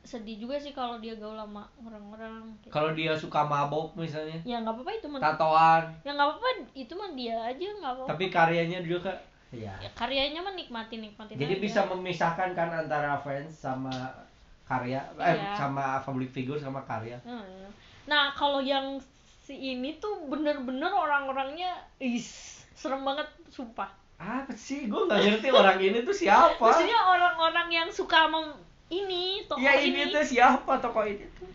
sedih 0.00 0.38
juga 0.38 0.56
sih 0.56 0.70
kalau 0.70 0.96
dia 0.96 1.12
gaul 1.14 1.36
sama 1.36 1.60
orang-orang 1.78 2.48
kayak- 2.56 2.72
Kalau 2.72 2.90
dia 2.90 3.12
suka 3.12 3.44
mabok 3.44 3.92
misalnya, 3.92 4.40
ya 4.42 4.56
nggak 4.58 4.72
apa-apa 4.72 4.92
itu 4.94 5.06
mah 5.06 5.20
tatoan, 5.20 5.82
ya 6.00 6.10
nggak 6.10 6.26
apa-apa 6.26 6.48
itu 6.72 6.92
mah 6.94 7.10
dia 7.12 7.36
aja 7.36 7.60
nggak 7.76 7.92
apa-apa 7.92 8.08
tapi 8.08 8.24
karyanya 8.26 8.80
juga 8.80 9.12
ya. 9.52 9.76
ya, 9.76 9.90
karyanya 9.92 10.40
mah 10.40 10.54
nikmatin 10.54 11.04
nikmatin 11.04 11.36
Jadi 11.36 11.52
aja. 11.52 11.60
bisa 11.60 11.80
memisahkan 11.84 12.50
kan 12.50 12.72
antara 12.72 13.12
fans 13.18 13.52
sama 13.52 13.92
karya, 14.70 15.02
eh 15.18 15.34
Iya. 15.34 15.58
sama 15.58 15.98
public 16.00 16.30
figure 16.30 16.56
sama 16.56 16.78
karya. 16.84 17.18
Hmm. 17.20 17.66
nah 18.06 18.30
kalau 18.30 18.58
yang 18.58 19.02
si 19.42 19.54
ini 19.74 19.98
tuh 19.98 20.24
bener-bener 20.24 20.88
orang-orangnya 20.88 21.74
is 21.98 22.30
serem 22.72 23.02
banget 23.02 23.26
sumpah 23.48 23.90
Apa 24.14 24.52
sih? 24.52 24.84
Gue 24.84 25.04
nggak 25.04 25.16
ngerti 25.18 25.48
orang 25.50 25.78
ini 25.78 25.98
tuh 26.00 26.12
siapa. 26.12 26.54
maksudnya 26.56 27.00
orang-orang 27.00 27.68
yang 27.68 27.88
suka 27.88 28.28
sama 28.28 28.52
ini 28.88 29.42
tokoh 29.44 29.58
Ya 29.58 29.74
ini, 29.74 29.96
ini 30.00 30.12
tuh 30.12 30.22
siapa 30.22 30.76
tokoh 30.76 31.02
ini 31.02 31.24
tuh? 31.32 31.48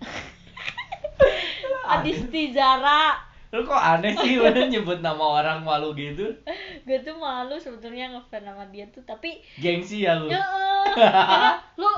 Adisti 1.88 2.50
Zara 2.50 3.25
Lu 3.56 3.64
kok 3.64 3.80
aneh 3.80 4.12
sih 4.14 4.36
udah 4.44 4.68
nyebut 4.68 5.00
nama 5.00 5.24
orang 5.40 5.64
malu 5.64 5.96
gitu? 5.96 6.28
gue 6.84 6.98
tuh 7.00 7.16
malu 7.16 7.56
sebetulnya 7.56 8.12
ngefans 8.12 8.44
sama 8.44 8.64
dia 8.68 8.84
tuh 8.92 9.00
tapi 9.02 9.40
Gengsi 9.56 10.04
ya 10.04 10.14
lu. 10.14 10.28
ya 10.28 10.44
karena 10.92 11.56
lu 11.80 11.90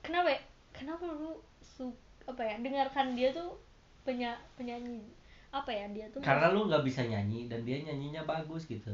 kenapa 0.00 0.30
ya? 0.30 0.40
kenapa 0.72 1.02
lu 1.04 1.34
su 1.60 1.90
apa 2.24 2.40
ya 2.40 2.54
dengarkan 2.58 3.12
dia 3.12 3.34
tuh 3.34 3.58
penya 4.02 4.34
penyanyi 4.54 5.02
apa 5.50 5.68
ya 5.68 5.84
dia 5.90 6.06
tuh 6.08 6.22
Karena 6.22 6.48
lu 6.48 6.64
nggak 6.64 6.82
bisa 6.82 7.02
nyanyi 7.02 7.50
dan 7.50 7.62
dia 7.62 7.82
nyanyinya 7.82 8.22
bagus 8.22 8.64
gitu. 8.64 8.90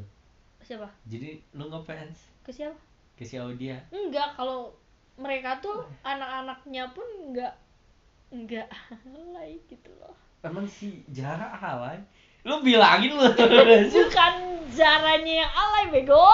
siapa 0.58 0.88
Jadi 1.04 1.38
lu 1.52 1.68
ngefans 1.68 2.28
ke 2.42 2.50
siapa 2.50 2.76
ke 3.14 3.22
si 3.22 3.36
Audia. 3.36 3.76
enggak 3.90 4.34
kalau 4.34 4.72
mereka 5.14 5.58
tuh 5.58 5.82
anak-anaknya 6.02 6.86
pun 6.90 7.06
enggak 7.24 7.54
enggak 8.30 8.66
alay 9.06 9.58
gitu 9.66 9.90
loh 9.96 10.14
Emang 10.38 10.66
si 10.70 11.02
Jara 11.10 11.50
alay? 11.58 11.98
Lu 12.46 12.62
bilangin 12.62 13.18
lu. 13.18 13.26
bukan 13.94 14.34
zaranya 14.70 15.34
yang 15.42 15.52
alay 15.52 15.84
bego. 15.90 16.22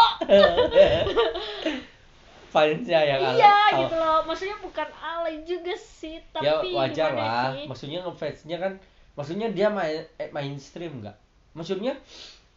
Fansnya 2.52 3.00
yang 3.02 3.20
alay. 3.24 3.40
iya 3.40 3.56
Kalau- 3.72 3.80
gitu 3.80 3.96
loh. 3.96 4.20
Maksudnya 4.28 4.56
bukan 4.60 4.88
alay 5.00 5.36
juga 5.48 5.74
sih 5.74 6.20
tapi 6.30 6.46
ya 6.46 6.60
wajar 6.76 7.10
lah. 7.16 7.50
sih? 7.56 7.64
maksudnya 7.66 7.98
ngefansnya 8.04 8.56
kan 8.60 8.72
maksudnya 9.16 9.48
dia 9.50 9.68
main 9.72 10.04
eh, 10.20 10.30
mainstream 10.30 11.00
nggak? 11.00 11.16
Maksudnya 11.56 11.96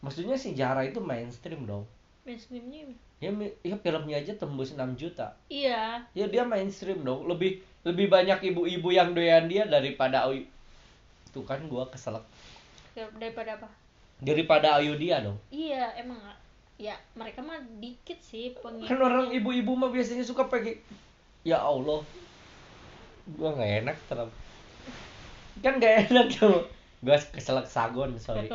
maksudnya 0.03 0.35
si 0.35 0.53
Jara 0.53 0.83
itu 0.83 0.99
mainstream 0.99 1.63
dong. 1.63 1.87
Mainstreamnya 2.27 2.91
ya, 3.23 3.31
ya 3.63 3.75
filmnya 3.79 4.19
aja 4.19 4.35
tembus 4.35 4.75
6 4.75 4.83
juta. 4.99 5.33
Iya. 5.47 6.03
Ya 6.11 6.25
dia 6.27 6.43
mainstream 6.43 7.07
dong. 7.07 7.23
Lebih 7.25 7.63
lebih 7.87 8.11
banyak 8.11 8.51
ibu-ibu 8.53 8.91
yang 8.91 9.15
doyan 9.15 9.47
dia 9.47 9.63
daripada 9.63 10.27
tuh 11.37 11.45
kan 11.45 11.61
gua 11.69 11.85
keselak. 11.87 12.25
Kayak 12.97 13.13
daripada 13.21 13.51
apa? 13.61 13.69
Daripada 14.17 14.81
Ayu 14.81 14.97
dia 14.97 15.21
dong. 15.21 15.37
Iya 15.53 15.93
emang 15.93 16.17
ya 16.81 16.97
mereka 17.13 17.41
mah 17.41 17.57
dikit 17.77 18.17
sih 18.17 18.57
pengikut 18.57 18.89
kan 18.89 18.97
orang 18.97 19.29
ibu-ibu 19.29 19.73
mah 19.73 19.89
biasanya 19.89 20.21
suka 20.21 20.45
pakai 20.45 20.81
ya 21.41 21.57
Allah 21.57 22.01
gua 23.33 23.49
nggak 23.53 23.85
enak 23.85 23.97
terus 24.09 24.33
kan 25.61 25.73
nggak 25.77 26.09
enak 26.09 26.25
tuh. 26.33 26.65
Gua 27.05 27.13
keselak 27.29 27.69
sagon 27.69 28.17
sorry. 28.17 28.49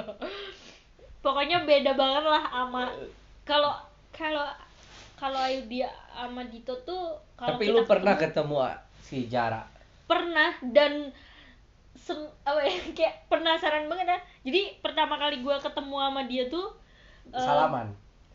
Pokoknya 1.25 1.63
beda 1.63 1.95
banget 1.95 2.27
lah 2.27 2.43
sama 2.43 2.91
kalau 3.47 3.71
kalau 4.11 4.43
kalau 5.15 5.39
Ayu 5.39 5.63
dia 5.71 5.87
sama 6.11 6.43
Dito 6.51 6.75
tuh 6.83 7.15
kalau 7.39 7.55
Tapi 7.55 7.71
lu 7.71 7.87
pernah 7.87 8.19
ketemu- 8.19 8.59
ketemu 8.59 8.67
ah, 8.67 8.77
si 8.99 9.31
Jara? 9.31 9.63
pernah 10.03 10.51
dan 10.75 11.09
sem 11.97 12.19
apa 12.43 12.61
ya 12.65 12.75
kayak 12.97 13.15
penasaran 13.29 13.87
banget 13.87 14.17
ya 14.17 14.19
jadi 14.49 14.61
pertama 14.81 15.17
kali 15.21 15.45
gua 15.45 15.61
ketemu 15.61 15.97
sama 15.97 16.23
dia 16.27 16.45
tuh 16.49 16.67
eh, 17.31 17.39
Salaman. 17.39 17.89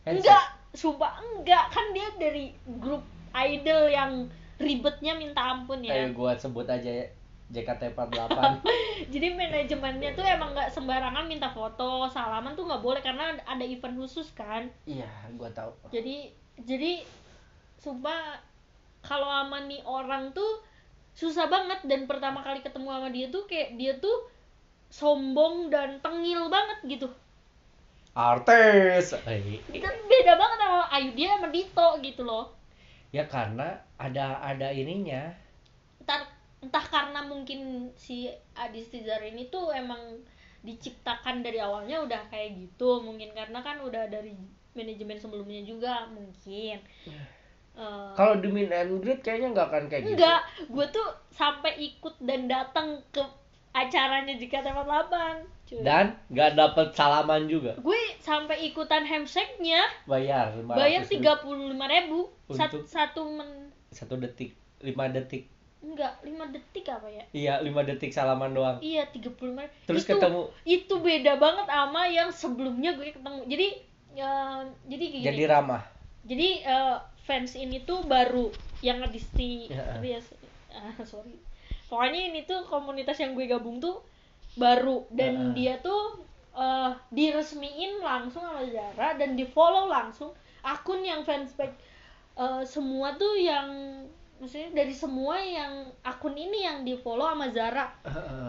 Handshake. 0.06 0.24
enggak 0.24 0.46
sumpah 0.72 1.12
enggak 1.20 1.66
kan 1.74 1.86
dia 1.92 2.08
dari 2.16 2.54
grup 2.80 3.04
idol 3.34 3.90
yang 3.92 4.12
ribetnya 4.58 5.14
minta 5.14 5.54
ampun 5.54 5.84
ya 5.84 5.94
Ayo 5.94 6.14
gua 6.18 6.34
sebut 6.34 6.66
aja 6.66 6.90
ya. 6.90 7.08
JKT48. 7.48 8.60
jadi 9.14 9.32
manajemennya 9.32 10.12
tuh 10.20 10.26
emang 10.28 10.52
nggak 10.52 10.68
sembarangan 10.68 11.32
minta 11.32 11.48
foto 11.48 12.04
salaman 12.12 12.60
tuh 12.60 12.68
nggak 12.68 12.84
boleh 12.84 13.00
karena 13.00 13.40
ada 13.48 13.64
event 13.64 13.96
khusus 13.96 14.36
kan 14.36 14.68
iya, 14.84 15.08
gua 15.40 15.48
tahu. 15.56 15.72
jadi 15.88 16.28
jadi 16.68 17.08
sumpah 17.80 18.44
kalau 19.00 19.32
sama 19.32 19.64
nih 19.64 19.80
orang 19.88 20.36
tuh 20.36 20.60
susah 21.18 21.50
banget. 21.50 21.82
Dan 21.90 22.06
pertama 22.06 22.46
kali 22.46 22.62
ketemu 22.62 22.94
sama 22.94 23.10
dia 23.10 23.28
tuh 23.34 23.50
kayak 23.50 23.74
dia 23.82 23.98
tuh 23.98 24.30
sombong 24.94 25.74
dan 25.74 25.98
tengil 26.00 26.48
banget 26.54 26.80
gitu. 26.86 27.10
Artis. 28.14 29.18
Kan 29.18 29.96
beda 30.06 30.34
banget 30.38 30.58
sama 30.62 30.86
Ayu 30.94 31.10
dia 31.18 31.34
sama 31.34 31.50
Dito 31.50 31.88
gitu 32.06 32.22
loh. 32.22 32.54
Ya 33.10 33.26
karena 33.26 33.82
ada 33.98 34.38
ada 34.46 34.70
ininya. 34.70 35.34
entar 36.02 36.24
entah 36.64 36.86
karena 36.88 37.20
mungkin 37.28 37.92
si 38.00 38.32
Adis 38.56 38.88
Tizar 38.88 39.20
ini 39.22 39.52
tuh 39.52 39.76
emang 39.76 40.24
diciptakan 40.64 41.46
dari 41.46 41.60
awalnya 41.62 42.02
udah 42.02 42.22
kayak 42.32 42.58
gitu. 42.58 43.04
Mungkin 43.04 43.36
karena 43.36 43.60
kan 43.62 43.84
udah 43.84 44.10
dari 44.10 44.34
manajemen 44.74 45.18
sebelumnya 45.18 45.62
juga 45.66 46.06
mungkin 46.10 46.82
Eh, 47.78 48.10
Kalau 48.14 48.42
di 48.42 48.50
meet 48.50 48.74
and 48.74 48.98
greet 48.98 49.22
kayaknya 49.22 49.54
nggak 49.54 49.68
akan 49.70 49.84
kayak 49.86 50.02
gitu. 50.04 50.18
enggak 50.18 50.40
gue 50.66 50.86
tuh 50.90 51.08
sampai 51.30 51.78
ikut 51.78 52.18
dan 52.20 52.50
datang 52.50 52.98
ke 53.12 53.22
acaranya 53.72 54.34
JKT48 54.34 55.14
cuy. 55.64 55.82
Dan 55.86 56.06
nggak 56.28 56.58
dapet 56.58 56.88
salaman 56.92 57.46
juga. 57.46 57.78
gue 57.78 58.02
sampai 58.18 58.66
ikutan 58.66 59.04
handshake-nya 59.04 59.86
Bayar 60.04 60.58
500 60.58 60.74
bayar 60.74 61.02
tiga 61.06 61.34
puluh 61.38 61.70
lima 61.70 61.86
ribu. 61.86 62.34
Satu, 62.50 62.82
satu 62.84 63.22
men. 63.30 63.70
satu 63.90 64.18
detik, 64.18 64.52
lima 64.80 65.06
detik. 65.08 65.46
enggak 65.78 66.18
lima 66.20 66.50
detik 66.50 66.90
apa 66.90 67.06
ya? 67.08 67.24
Iya, 67.30 67.54
lima 67.62 67.80
detik 67.82 68.10
salaman 68.10 68.52
doang. 68.52 68.82
iya 68.82 69.06
tiga 69.06 69.30
puluh 69.30 69.54
lima 69.54 69.70
Terus 69.86 70.02
itu, 70.02 70.12
ketemu? 70.12 70.42
itu 70.66 70.94
beda 70.98 71.38
banget 71.38 71.68
sama 71.68 72.02
yang 72.08 72.30
sebelumnya 72.34 72.92
gue 72.92 73.14
ketemu. 73.14 73.46
Jadi 73.46 73.68
ya, 74.12 74.32
jadi 74.84 75.04
gini. 75.06 75.24
Jadi 75.24 75.42
ramah. 75.46 75.84
jadi 76.24 76.48
eh, 76.66 76.96
fans 77.28 77.54
ini 77.54 77.84
tuh 77.84 78.08
baru 78.08 78.48
yang 78.80 79.04
ngedisti 79.04 79.68
Ya. 79.68 80.00
ya. 80.00 80.20
ah, 80.72 80.96
sorry 81.04 81.36
pokoknya 81.88 82.32
ini 82.32 82.48
tuh 82.48 82.64
komunitas 82.64 83.20
yang 83.20 83.36
gue 83.36 83.46
gabung 83.46 83.78
tuh 83.78 84.00
baru 84.56 85.04
dan 85.12 85.52
Ya. 85.52 85.54
dia 85.54 85.74
tuh 85.80 86.24
eh, 86.56 86.92
diresmiin 87.12 88.00
langsung 88.00 88.42
sama 88.42 88.64
Zara 88.66 89.14
dan 89.14 89.36
di 89.36 89.44
follow 89.44 89.86
langsung 89.86 90.32
akun 90.64 91.04
yang 91.04 91.22
fanspage 91.22 91.76
eh, 92.34 92.64
semua 92.64 93.14
tuh 93.14 93.36
yang 93.36 93.68
maksudnya 94.38 94.70
dari 94.72 94.94
semua 94.94 95.42
yang 95.42 95.90
akun 96.02 96.34
ini 96.34 96.62
yang 96.62 96.82
di 96.82 96.94
follow 96.96 97.26
sama 97.26 97.50
Zara 97.50 97.90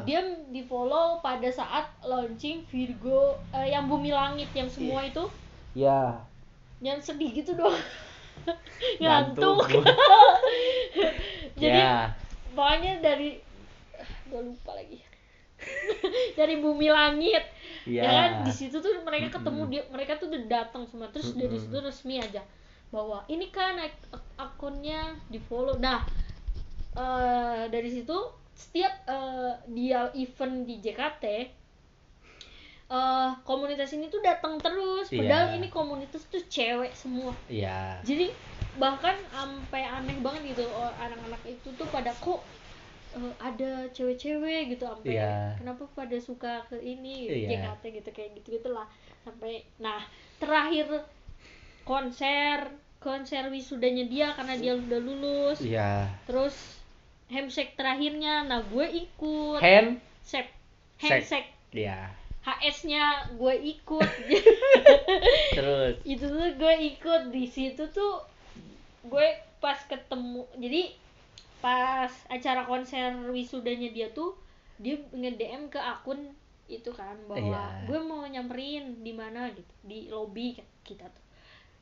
dia 0.04 0.20
di 0.48 0.60
follow 0.60 1.16
pada 1.18 1.48
saat 1.48 1.88
launching 2.00 2.64
Virgo 2.64 3.36
eh, 3.52 3.72
yang 3.72 3.88
Bumi 3.88 4.12
Langit 4.12 4.52
yang 4.52 4.68
semua 4.68 5.00
itu 5.02 5.24
ya. 5.72 6.20
yang 6.80 7.00
sedih 7.00 7.32
gitu 7.32 7.52
doang 7.52 7.72
Ngantuk. 9.02 9.66
jadi 11.60 11.80
ya. 11.82 12.14
pokoknya 12.54 13.00
dari 13.00 13.38
gue 14.28 14.40
lupa 14.44 14.76
lagi 14.76 15.00
dari 16.38 16.54
bumi 16.58 16.88
langit 16.88 17.44
Ya. 17.88 18.04
ya 18.04 18.10
kan 18.12 18.30
di 18.44 18.52
situ 18.52 18.84
tuh 18.84 19.00
mereka 19.00 19.40
ketemu 19.40 19.64
dia 19.72 19.80
mereka 19.88 20.20
tuh 20.20 20.28
udah 20.28 20.44
datang 20.44 20.84
semua 20.84 21.08
terus 21.08 21.32
dari 21.32 21.56
Mm-mm. 21.56 21.72
situ 21.72 21.76
resmi 21.80 22.20
aja 22.20 22.44
bahwa 22.92 23.24
ini 23.26 23.48
kan 23.48 23.80
ak- 23.80 24.12
ak- 24.12 24.34
akunnya 24.36 25.16
di 25.26 25.40
follow 25.40 25.72
nah 25.80 26.04
eh, 26.92 27.64
dari 27.66 27.88
situ 27.88 28.12
setiap 28.52 28.92
eh, 29.08 29.52
dia 29.72 30.12
event 30.12 30.68
di 30.68 30.76
JKT 30.78 31.24
eh, 32.88 33.30
komunitas 33.42 33.92
ini 33.92 34.08
tuh 34.08 34.20
datang 34.20 34.56
terus 34.56 35.08
padahal 35.08 35.52
Iya. 35.52 35.56
ini 35.56 35.68
komunitas 35.68 36.24
tuh 36.26 36.40
cewek 36.44 36.92
semua 36.92 37.36
Iya. 37.46 38.00
jadi 38.02 38.32
bahkan 38.76 39.18
sampai 39.28 39.82
aneh 39.82 40.16
banget 40.18 40.54
gitu 40.54 40.64
anak-anak 40.96 41.42
itu 41.44 41.68
tuh 41.74 41.84
pada 41.88 42.14
kok 42.14 42.40
eh, 43.12 43.32
ada 43.38 43.70
cewek-cewek 43.90 44.72
gitu 44.72 44.84
sampai 44.84 45.14
Iya. 45.14 45.56
kenapa 45.56 45.84
pada 45.92 46.16
suka 46.16 46.64
ke 46.66 46.76
ini 46.78 47.28
Iya. 47.28 47.48
JKT 47.76 47.82
gitu 48.00 48.08
kayak 48.10 48.30
gitu 48.40 48.48
gitulah 48.56 48.88
sampai 49.20 49.60
nah 49.76 50.00
terakhir 50.38 50.88
konser 51.84 52.72
konser 52.98 53.46
wisudanya 53.48 54.04
dia 54.04 54.26
karena 54.32 54.54
dia 54.54 54.72
udah 54.74 54.98
lulus 54.98 55.58
Iya. 55.60 56.08
terus 56.24 56.54
handshake 57.28 57.76
terakhirnya 57.76 58.42
nah 58.42 58.64
gue 58.64 58.86
ikut 58.88 59.60
hand 59.60 60.00
Sep. 60.20 60.44
Handshake 60.98 61.52
ya 61.70 62.10
HS-nya 62.56 63.04
gue 63.36 63.54
ikut. 63.76 64.10
Terus? 65.56 65.94
Itu 66.04 66.24
tuh 66.26 66.48
gue 66.56 66.74
ikut. 66.96 67.22
Di 67.28 67.44
situ 67.44 67.84
tuh 67.92 68.24
gue 69.04 69.26
pas 69.58 69.78
ketemu 69.84 70.46
jadi 70.54 70.94
pas 71.58 72.10
acara 72.30 72.62
konser 72.62 73.10
wisudanya 73.28 73.90
dia 73.90 74.06
tuh 74.14 74.38
dia 74.78 74.94
nge 75.10 75.34
DM 75.34 75.66
ke 75.66 75.80
akun 75.82 76.30
itu 76.70 76.86
kan 76.94 77.18
bahwa 77.26 77.58
Iya. 77.58 77.88
gue 77.90 77.98
mau 77.98 78.22
nyamperin 78.22 79.02
di 79.02 79.10
mana 79.10 79.50
gitu 79.50 79.72
di 79.82 80.06
lobby 80.06 80.54
kita 80.84 81.02
tuh. 81.04 81.24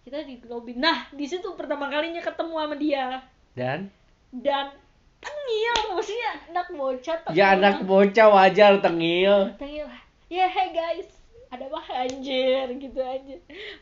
Kita 0.07 0.23
di 0.25 0.39
lobby. 0.47 0.73
Nah 0.79 1.11
di 1.13 1.27
situ 1.27 1.53
pertama 1.53 1.91
kalinya 1.91 2.23
ketemu 2.23 2.55
sama 2.57 2.77
dia. 2.79 3.21
Dan? 3.53 3.91
Dan 4.33 4.73
tengil 5.21 5.77
maksudnya 5.93 6.31
anak 6.49 6.67
bocah 6.73 7.17
tengil. 7.27 7.37
ya 7.37 7.47
anak 7.59 7.77
bocah 7.85 8.29
wajar 8.31 8.79
tengil. 8.81 9.53
Tengil 9.61 9.85
ya 10.27 10.47
hey 10.51 10.75
guys. 10.75 11.09
Ada 11.47 11.71
apa 11.71 11.79
anjir 11.95 12.67
gitu 12.75 12.99
aja. 12.99 13.37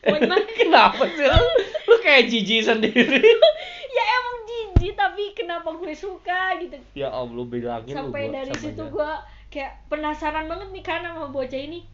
Pokoknya 0.05 0.37
kenapa 0.59 1.01
sih? 1.09 1.25
Lu, 1.25 1.49
lu 1.89 1.95
kayak 2.01 2.29
jijik 2.29 2.61
sendiri. 2.61 3.21
Ya 3.95 4.03
emang 4.19 4.37
jijik 4.43 4.93
tapi 4.99 5.31
kenapa 5.31 5.71
gue 5.71 5.95
suka 5.95 6.59
gitu. 6.59 6.75
Ya 6.93 7.07
allah 7.07 7.47
bilangin 7.47 7.95
lu 7.95 8.11
sampai 8.11 8.27
gua 8.27 8.35
dari 8.43 8.53
situ 8.59 8.83
gue 8.83 9.11
kayak 9.47 9.87
penasaran 9.87 10.51
banget 10.51 10.67
nih 10.75 10.83
kan 10.83 11.01
sama 11.07 11.31
bocah 11.31 11.57
ini. 11.57 11.87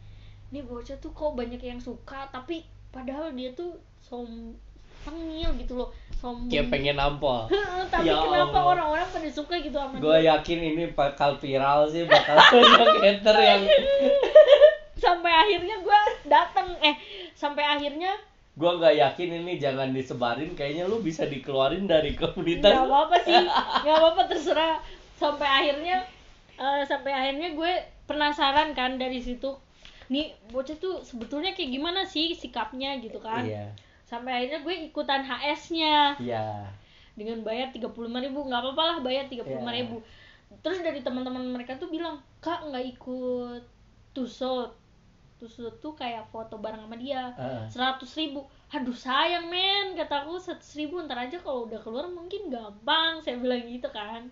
Ini 0.50 0.66
bocah 0.66 0.98
tuh 0.98 1.14
kok 1.14 1.38
banyak 1.38 1.62
yang 1.62 1.78
suka 1.78 2.26
tapi 2.34 2.66
padahal 2.90 3.30
dia 3.32 3.54
tuh 3.54 3.78
som 4.02 4.58
tengil 5.02 5.50
gitu 5.58 5.74
loh 5.78 5.90
sombong. 6.22 6.48
Kayak 6.48 6.70
pengen 6.70 6.96
nampol. 6.96 7.50
Tapi 7.92 8.06
Ya 8.06 8.14
kenapa 8.22 8.58
orang-orang 8.62 9.08
pada 9.10 9.28
suka 9.28 9.58
gitu 9.58 9.74
sama 9.74 9.98
gue 9.98 10.16
yakin 10.22 10.58
ini 10.62 10.84
bakal 10.94 11.34
viral 11.42 11.90
sih 11.90 12.06
bakal 12.06 12.38
banyak 12.54 12.90
hater 13.02 13.36
yang 13.42 13.62
sampai 15.02 15.32
akhirnya 15.34 15.76
gue 15.82 16.00
dateng 16.30 16.78
eh 16.78 16.94
sampai 17.34 17.66
akhirnya 17.66 18.14
gue 18.54 18.70
nggak 18.70 18.94
yakin 19.02 19.28
ini 19.42 19.58
jangan 19.58 19.90
disebarin 19.90 20.54
kayaknya 20.54 20.86
lu 20.86 21.02
bisa 21.02 21.26
dikeluarin 21.26 21.90
dari 21.90 22.14
nggak 22.14 22.22
komunitas 22.22 22.70
apa-apa 22.70 23.16
sih 23.26 23.42
nggak 23.82 23.96
apa-apa 23.98 24.22
terserah. 24.30 24.78
Sampai 25.18 25.46
akhirnya 25.46 26.06
eh, 26.58 26.82
sampai 26.86 27.10
akhirnya 27.10 27.54
gue 27.58 27.72
penasaran 28.06 28.74
kan 28.78 28.94
dari 28.98 29.18
situ. 29.18 29.58
Nih 30.12 30.36
bocah 30.52 30.76
tuh 30.78 31.02
sebetulnya 31.02 31.56
kayak 31.56 31.72
gimana 31.72 32.06
sih 32.06 32.36
sikapnya 32.36 33.00
gitu 33.02 33.18
kan? 33.18 33.42
Iya 33.42 33.74
sampai 34.12 34.44
akhirnya 34.44 34.60
gue 34.60 34.74
ikutan 34.92 35.24
HS-nya 35.24 36.20
iya. 36.20 36.68
Dengan 37.16 37.40
bayar 37.40 37.72
tiga 37.72 37.88
puluh 37.88 38.12
ribu. 38.12 38.44
Nggak 38.44 38.60
apa-apa 38.60 38.82
lah 38.84 38.98
bayar 39.00 39.24
tiga 39.32 39.48
puluh 39.48 39.64
ribu. 39.72 40.04
Terus 40.60 40.84
dari 40.84 41.00
teman-teman 41.00 41.40
mereka 41.48 41.80
tuh 41.80 41.88
bilang 41.88 42.20
kak 42.44 42.68
nggak 42.68 42.84
ikut 42.92 43.64
tusot 44.12 44.76
tusot 45.40 45.80
tuh 45.80 45.96
kayak 45.96 46.28
foto 46.28 46.60
bareng 46.60 46.84
sama 46.84 46.96
dia. 47.00 47.32
Seratus 47.72 48.12
ribu. 48.20 48.44
Aduh 48.68 48.92
sayang 48.92 49.48
men. 49.48 49.96
Kataku 49.96 50.36
seratus 50.36 50.76
ribu 50.76 51.00
ntar 51.00 51.16
aja 51.24 51.40
kalau 51.40 51.64
udah 51.64 51.80
keluar 51.80 52.04
mungkin 52.12 52.52
gampang. 52.52 53.24
Saya 53.24 53.40
bilang 53.40 53.64
gitu 53.64 53.88
kan. 53.88 54.28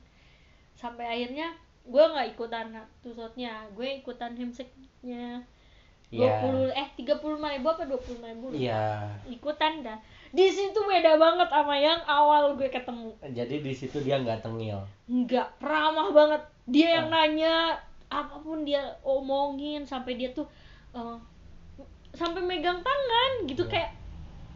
Sampai 0.76 1.08
akhirnya 1.08 1.56
gue 1.80 2.04
nggak 2.04 2.36
ikutan 2.36 2.76
tusotnya 3.00 3.64
gue 3.72 4.04
ikutan 4.04 4.36
handshake-nya 4.36 5.40
dua 6.10 6.26
Iya. 6.26 6.42
puluh 6.42 6.66
eh 6.68 6.88
tiga 6.92 7.14
puluh 7.16 7.38
ribu 7.38 7.66
apa 7.66 7.86
dua 7.86 7.94
puluh 7.96 8.18
ribu 8.20 8.44
lupa. 8.46 8.58
iya. 8.58 9.06
Ikutan 9.24 9.80
dah. 9.80 9.94
Di 10.28 10.46
situ 10.46 10.74
beda 10.76 11.14
banget 11.16 11.46
sama 11.46 11.74
yang 11.74 11.98
awal 12.02 12.54
gue 12.54 12.66
ketemu. 12.66 13.14
Jadi 13.24 13.56
di 13.60 13.72
situ 13.72 13.98
dia 13.98 14.18
nggak 14.18 14.40
tengil? 14.40 14.78
Nggak 15.06 15.58
ramah 15.58 16.10
banget. 16.10 16.42
Dia 16.66 16.88
yang 16.96 17.08
Ah. 17.08 17.26
nanya 17.26 17.54
apa 18.06 18.36
pun 18.36 18.62
dia 18.62 18.82
omongin 19.00 19.82
sampai 19.82 20.14
dia 20.14 20.30
tuh 20.30 20.46
eh, 20.90 21.16
sampai 22.12 22.42
megang 22.42 22.78
tangan 22.80 23.30
gitu 23.44 23.62
Iya. 23.64 23.70
kayak 23.70 23.90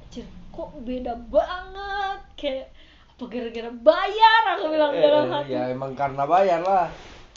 "Anjir, 0.05 0.27
kok 0.51 0.71
beda 0.81 1.15
banget? 1.29 2.19
Kayak 2.35 2.67
apa 3.09 3.25
gara-gara 3.25 3.71
bayar? 3.73 4.43
Aku 4.53 4.65
bilang 4.69 4.91
Eh, 4.91 5.01
dalam 5.01 5.25
eh, 5.25 5.31
hati. 5.33 5.51
ya 5.53 5.63
emang 5.69 5.95
karena 5.95 6.23
bayar 6.25 6.61
lah. 6.61 6.91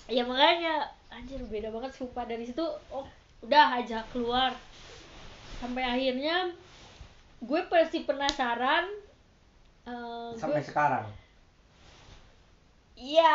Ya 0.06 0.22
makanya 0.22 0.90
anjir 1.08 1.38
beda 1.44 1.70
banget. 1.70 1.90
Sumpah 1.92 2.26
dari 2.26 2.42
situ 2.44 2.66
oh 2.88 3.06
udah 3.44 3.82
aja 3.82 4.02
keluar. 4.14 4.54
Sampai 5.58 5.84
akhirnya 5.84 6.54
gue 7.38 7.62
pasti 7.70 8.02
penasaran 8.06 8.86
eh, 9.86 10.30
sampai 10.38 10.62
gue 10.62 10.70
sekarang? 10.70 11.06
Iya. 12.98 13.34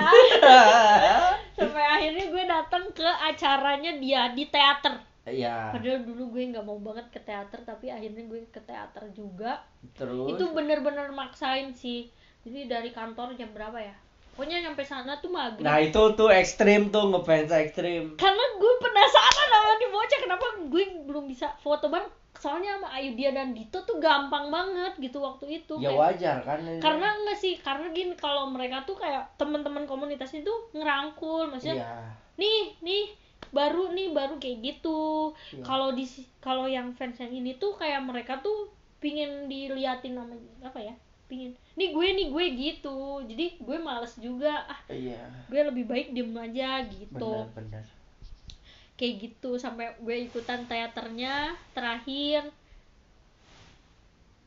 Sampai 1.59 1.85
akhirnya 1.87 2.27
gue 2.35 2.45
datang 2.51 2.91
ke 2.91 3.07
acaranya 3.07 3.95
dia 4.03 4.35
di 4.35 4.51
teater. 4.51 4.99
Iya. 5.23 5.71
Padahal 5.71 6.03
dulu 6.03 6.35
gue 6.35 6.51
nggak 6.51 6.67
mau 6.67 6.83
banget 6.83 7.07
ke 7.15 7.21
teater 7.23 7.63
tapi 7.63 7.87
akhirnya 7.87 8.27
gue 8.27 8.43
ke 8.51 8.59
teater 8.59 9.07
juga. 9.15 9.63
Terus? 9.95 10.35
Itu 10.35 10.51
bener-bener 10.51 11.15
maksain 11.15 11.71
sih. 11.79 12.11
Jadi 12.43 12.67
dari 12.67 12.91
kantor 12.91 13.39
jam 13.39 13.55
berapa 13.55 13.79
ya 13.79 13.95
pokoknya 14.33 14.65
nyampe 14.65 14.81
sana 14.83 15.21
tuh 15.21 15.29
maghrib. 15.29 15.63
Nah 15.63 15.77
itu 15.79 16.03
tuh 16.17 16.33
ekstrim 16.33 16.89
tuh 16.89 17.13
ngefans 17.13 17.53
ekstrim. 17.53 18.17
Karena 18.17 18.45
gue 18.57 18.73
penasaran 18.81 19.49
sama 19.49 19.73
nih 19.77 19.89
bocah 19.89 20.19
kenapa 20.25 20.47
gue 20.67 20.85
belum 21.05 21.25
bisa 21.29 21.53
foto 21.61 21.87
bareng. 21.87 22.09
Soalnya 22.33 22.75
sama 22.75 22.91
Ayu 22.97 23.15
dia 23.15 23.31
dan 23.31 23.55
Dito 23.55 23.85
tuh 23.85 24.03
gampang 24.03 24.51
banget 24.51 24.99
gitu 24.99 25.23
waktu 25.23 25.63
itu 25.63 25.79
ya 25.79 25.95
Kayak- 25.95 26.01
wajar 26.01 26.37
kan 26.43 26.59
karena 26.83 27.07
enggak 27.15 27.39
sih 27.39 27.55
karena 27.61 27.87
gini 27.95 28.19
kalau 28.19 28.51
mereka 28.51 28.83
tuh 28.83 28.99
kayak 28.99 29.31
teman-teman 29.39 29.87
komunitas 29.87 30.35
itu 30.35 30.51
ngerangkul 30.75 31.47
maksudnya 31.47 31.87
iya. 31.87 31.95
Nih 32.41 32.75
nih 32.83 33.15
baru 33.53 33.95
nih 33.95 34.11
baru 34.11 34.41
kayak 34.43 34.59
gitu. 34.59 35.31
Iya. 35.55 35.63
kalau 35.63 35.95
di 35.95 36.03
kalau 36.43 36.67
yang 36.67 36.91
fans 36.97 37.21
yang 37.21 37.31
ini 37.31 37.61
tuh 37.61 37.79
kayak 37.79 38.03
mereka 38.03 38.41
tuh 38.43 38.73
pingin 38.99 39.47
diliatin 39.47 40.19
sama 40.19 40.35
apa 40.63 40.79
ya 40.83 40.95
pingin 41.33 41.57
nih 41.73 41.97
gue 41.97 42.09
nih 42.13 42.27
gue 42.29 42.45
gitu. 42.61 43.25
Jadi 43.25 43.57
gue 43.57 43.79
males 43.81 44.13
juga 44.21 44.69
ah 44.69 44.81
iya. 44.93 45.17
gue 45.49 45.61
lebih 45.65 45.89
baik 45.89 46.13
diem 46.13 46.37
aja 46.37 46.85
gitu. 46.85 47.49
Benar 47.49 47.57
benar. 47.57 47.85
Kayak 49.01 49.15
gitu 49.25 49.57
sampai 49.57 49.97
gue 49.97 50.17
ikutan 50.29 50.69
teaternya 50.69 51.57
terakhir. 51.73 52.53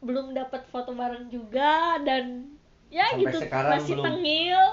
Belum 0.06 0.38
dapat 0.38 0.62
foto 0.70 0.94
bareng 0.94 1.34
juga 1.34 1.98
dan 2.06 2.54
ya 2.94 3.10
Sampai 3.18 3.22
gitu 3.26 3.38
masih 3.50 3.94
belum. 3.98 4.06
tengil. 4.06 4.64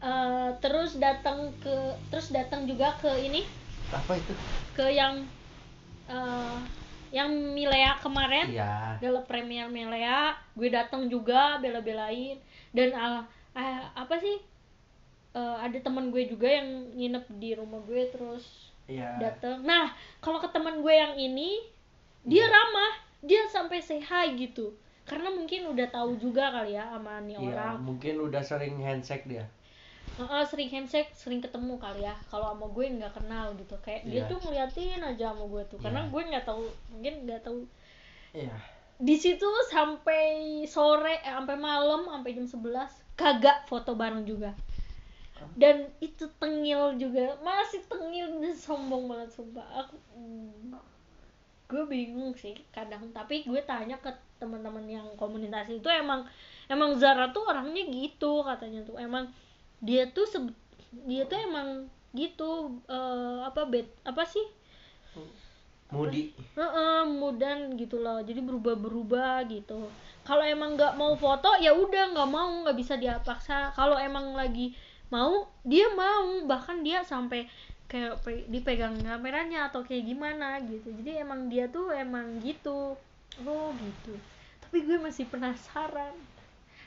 Eh, 0.00 0.50
terus 0.62 0.96
datang 0.96 1.50
ke 1.58 1.76
terus 2.14 2.30
datang 2.30 2.64
juga 2.70 2.94
ke 3.02 3.10
ini. 3.20 3.42
Apa 3.90 4.14
itu? 4.16 4.32
Ke 4.78 4.86
yang 4.86 5.26
eh, 6.06 6.58
yang 7.10 7.30
Milea 7.30 7.98
kemarin 7.98 8.54
iya. 8.54 8.96
Gala 9.02 9.22
premier 9.26 9.66
Milea 9.66 10.34
gue 10.54 10.68
datang 10.70 11.10
juga 11.10 11.58
bela-belain. 11.58 12.38
Dan 12.70 12.94
ah, 12.94 13.26
ah, 13.54 13.90
apa 13.94 14.14
sih? 14.18 14.38
Eh, 15.34 15.56
ada 15.62 15.78
teman 15.78 16.10
gue 16.10 16.26
juga 16.26 16.46
yang 16.50 16.90
nginep 16.94 17.24
di 17.38 17.50
rumah 17.54 17.78
gue 17.86 18.02
terus 18.10 18.74
iya. 18.90 19.14
datang 19.22 19.62
nah 19.62 19.94
kalau 20.18 20.42
ke 20.42 20.50
teman 20.50 20.82
gue 20.82 20.94
yang 20.94 21.14
ini 21.14 21.62
dia 22.26 22.46
ramah. 22.46 23.10
Dia 23.20 23.44
sampai 23.52 23.84
hi 23.84 24.32
gitu. 24.32 24.72
Karena 25.04 25.28
mungkin 25.28 25.68
udah 25.76 25.88
tahu 25.92 26.16
juga 26.16 26.48
kali 26.48 26.72
ya 26.72 26.88
sama 26.88 27.20
nih 27.20 27.36
iya 27.36 27.52
orang. 27.52 27.76
mungkin 27.82 28.14
udah 28.30 28.40
sering 28.40 28.78
handshake 28.78 29.26
dia 29.26 29.44
Heeh, 30.20 30.42
sering 30.44 30.68
handshake 30.68 31.10
sering 31.16 31.40
ketemu 31.40 31.80
kali 31.80 32.04
ya. 32.04 32.12
Kalau 32.28 32.52
sama 32.52 32.68
gue 32.68 32.84
nggak 33.00 33.16
kenal 33.16 33.56
gitu. 33.56 33.72
Kayak 33.80 34.02
dia 34.04 34.20
Iya. 34.20 34.28
tuh 34.28 34.38
ngeliatin 34.44 35.00
aja 35.00 35.32
sama 35.32 35.44
gue 35.48 35.62
tuh. 35.72 35.78
Karena 35.80 36.04
Iya. 36.04 36.10
gue 36.12 36.22
nggak 36.28 36.44
tahu 36.44 36.64
mungkin 36.92 37.14
nggak 37.24 37.40
tahu. 37.40 37.60
Iya. 38.36 38.54
Di 39.00 39.16
situ 39.16 39.48
sampai 39.72 40.28
sore 40.68 41.24
eh, 41.24 41.32
sampai 41.32 41.56
malam 41.56 42.04
sampai 42.04 42.36
jam 42.36 42.44
11 42.44 42.92
kagak 43.16 43.64
foto 43.64 43.96
bareng 43.96 44.28
juga. 44.28 44.52
Dan 45.56 45.88
itu 46.04 46.28
tengil 46.36 47.00
juga. 47.00 47.40
Masih 47.40 47.80
tengil 47.88 48.44
dan 48.44 48.52
sombong 48.52 49.08
banget 49.08 49.32
sumpah. 49.32 49.64
Aku 49.72 49.96
hmm, 50.12 50.76
gue 51.64 51.82
bingung 51.88 52.36
sih 52.36 52.52
kadang. 52.68 53.08
Tapi 53.16 53.48
gue 53.48 53.60
tanya 53.64 53.96
ke 53.96 54.12
teman-teman 54.36 54.84
yang 54.84 55.08
komunitas 55.16 55.64
itu 55.72 55.88
emang 55.88 56.28
emang 56.68 56.92
Zara 57.00 57.32
tuh 57.32 57.48
orangnya 57.48 57.88
gitu 57.88 58.44
katanya 58.44 58.84
tuh. 58.84 59.00
Emang 59.00 59.32
dia 59.86 60.02
tuh 60.16 60.26
dia 61.10 61.22
tuh 61.30 61.38
emang 61.48 61.68
gitu 62.20 62.50
eh, 62.90 63.38
apa 63.48 63.62
bet 63.72 63.86
apa 64.10 64.22
sih? 64.26 64.46
Mudi. 65.90 66.22
Heeh, 66.58 67.02
mudan 67.20 67.58
gitu 67.80 67.96
loh 68.04 68.18
jadi 68.28 68.40
berubah-berubah 68.48 69.34
gitu. 69.54 69.80
Kalau 70.28 70.44
emang 70.54 70.70
nggak 70.78 70.94
mau 71.00 71.12
foto 71.24 71.50
ya 71.64 71.72
udah 71.74 72.04
nggak 72.14 72.30
mau 72.36 72.50
nggak 72.62 72.76
bisa 72.80 72.94
dia 73.02 73.14
paksa 73.28 73.58
kalau 73.78 73.96
emang 74.08 74.26
lagi 74.40 74.66
mau 75.14 75.32
dia 75.66 75.86
mau. 76.02 76.46
Bahkan 76.50 76.76
dia 76.86 77.02
sampai 77.12 77.40
kayak 77.90 78.14
pe- 78.24 78.46
dipegang 78.52 79.02
kameranya 79.02 79.58
atau 79.68 79.80
kayak 79.88 80.04
gimana 80.10 80.62
gitu. 80.70 80.88
Jadi 80.98 81.10
emang 81.24 81.40
dia 81.52 81.66
tuh 81.76 81.90
emang 82.04 82.26
gitu. 82.38 82.94
Oh 83.42 83.68
gitu. 83.84 84.14
Tapi 84.62 84.76
gue 84.86 84.98
masih 85.06 85.26
penasaran 85.32 86.14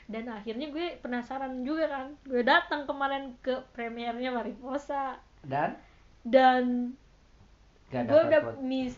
dan 0.04 0.28
akhirnya 0.28 0.68
gue 0.68 1.00
penasaran 1.00 1.64
juga 1.64 1.88
kan. 1.88 2.06
Gue 2.28 2.44
datang 2.44 2.84
kemarin 2.84 3.32
ke 3.40 3.64
premiernya 3.72 4.30
Mariposa. 4.32 5.16
Dan? 5.40 5.76
Dan 6.24 6.92
gak 7.88 8.08
gue 8.08 8.20
udah 8.28 8.40
mis 8.60 8.96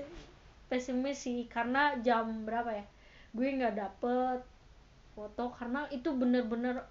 pesimis 0.66 1.22
sih 1.22 1.46
karena 1.46 1.94
jam 2.02 2.42
berapa 2.42 2.74
ya? 2.74 2.84
Gue 3.30 3.54
nggak 3.54 3.78
dapet 3.78 4.40
foto 5.14 5.48
karena 5.56 5.88
itu 5.88 6.12
bener-bener 6.12 6.84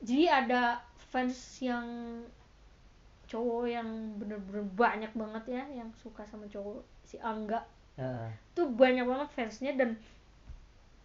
jadi 0.00 0.44
ada 0.44 0.80
fans 1.12 1.60
yang 1.60 1.84
cowok 3.28 3.64
yang 3.68 3.88
bener-bener 4.20 4.64
banyak 4.76 5.12
banget 5.16 5.44
ya 5.48 5.64
yang 5.72 5.90
suka 5.96 6.24
sama 6.28 6.44
cowok 6.48 6.84
si 7.04 7.16
Angga. 7.20 7.64
Heeh. 7.94 8.30
tuh 8.58 8.66
banyak 8.74 9.06
banget 9.06 9.28
fansnya 9.38 9.78
dan 9.78 9.94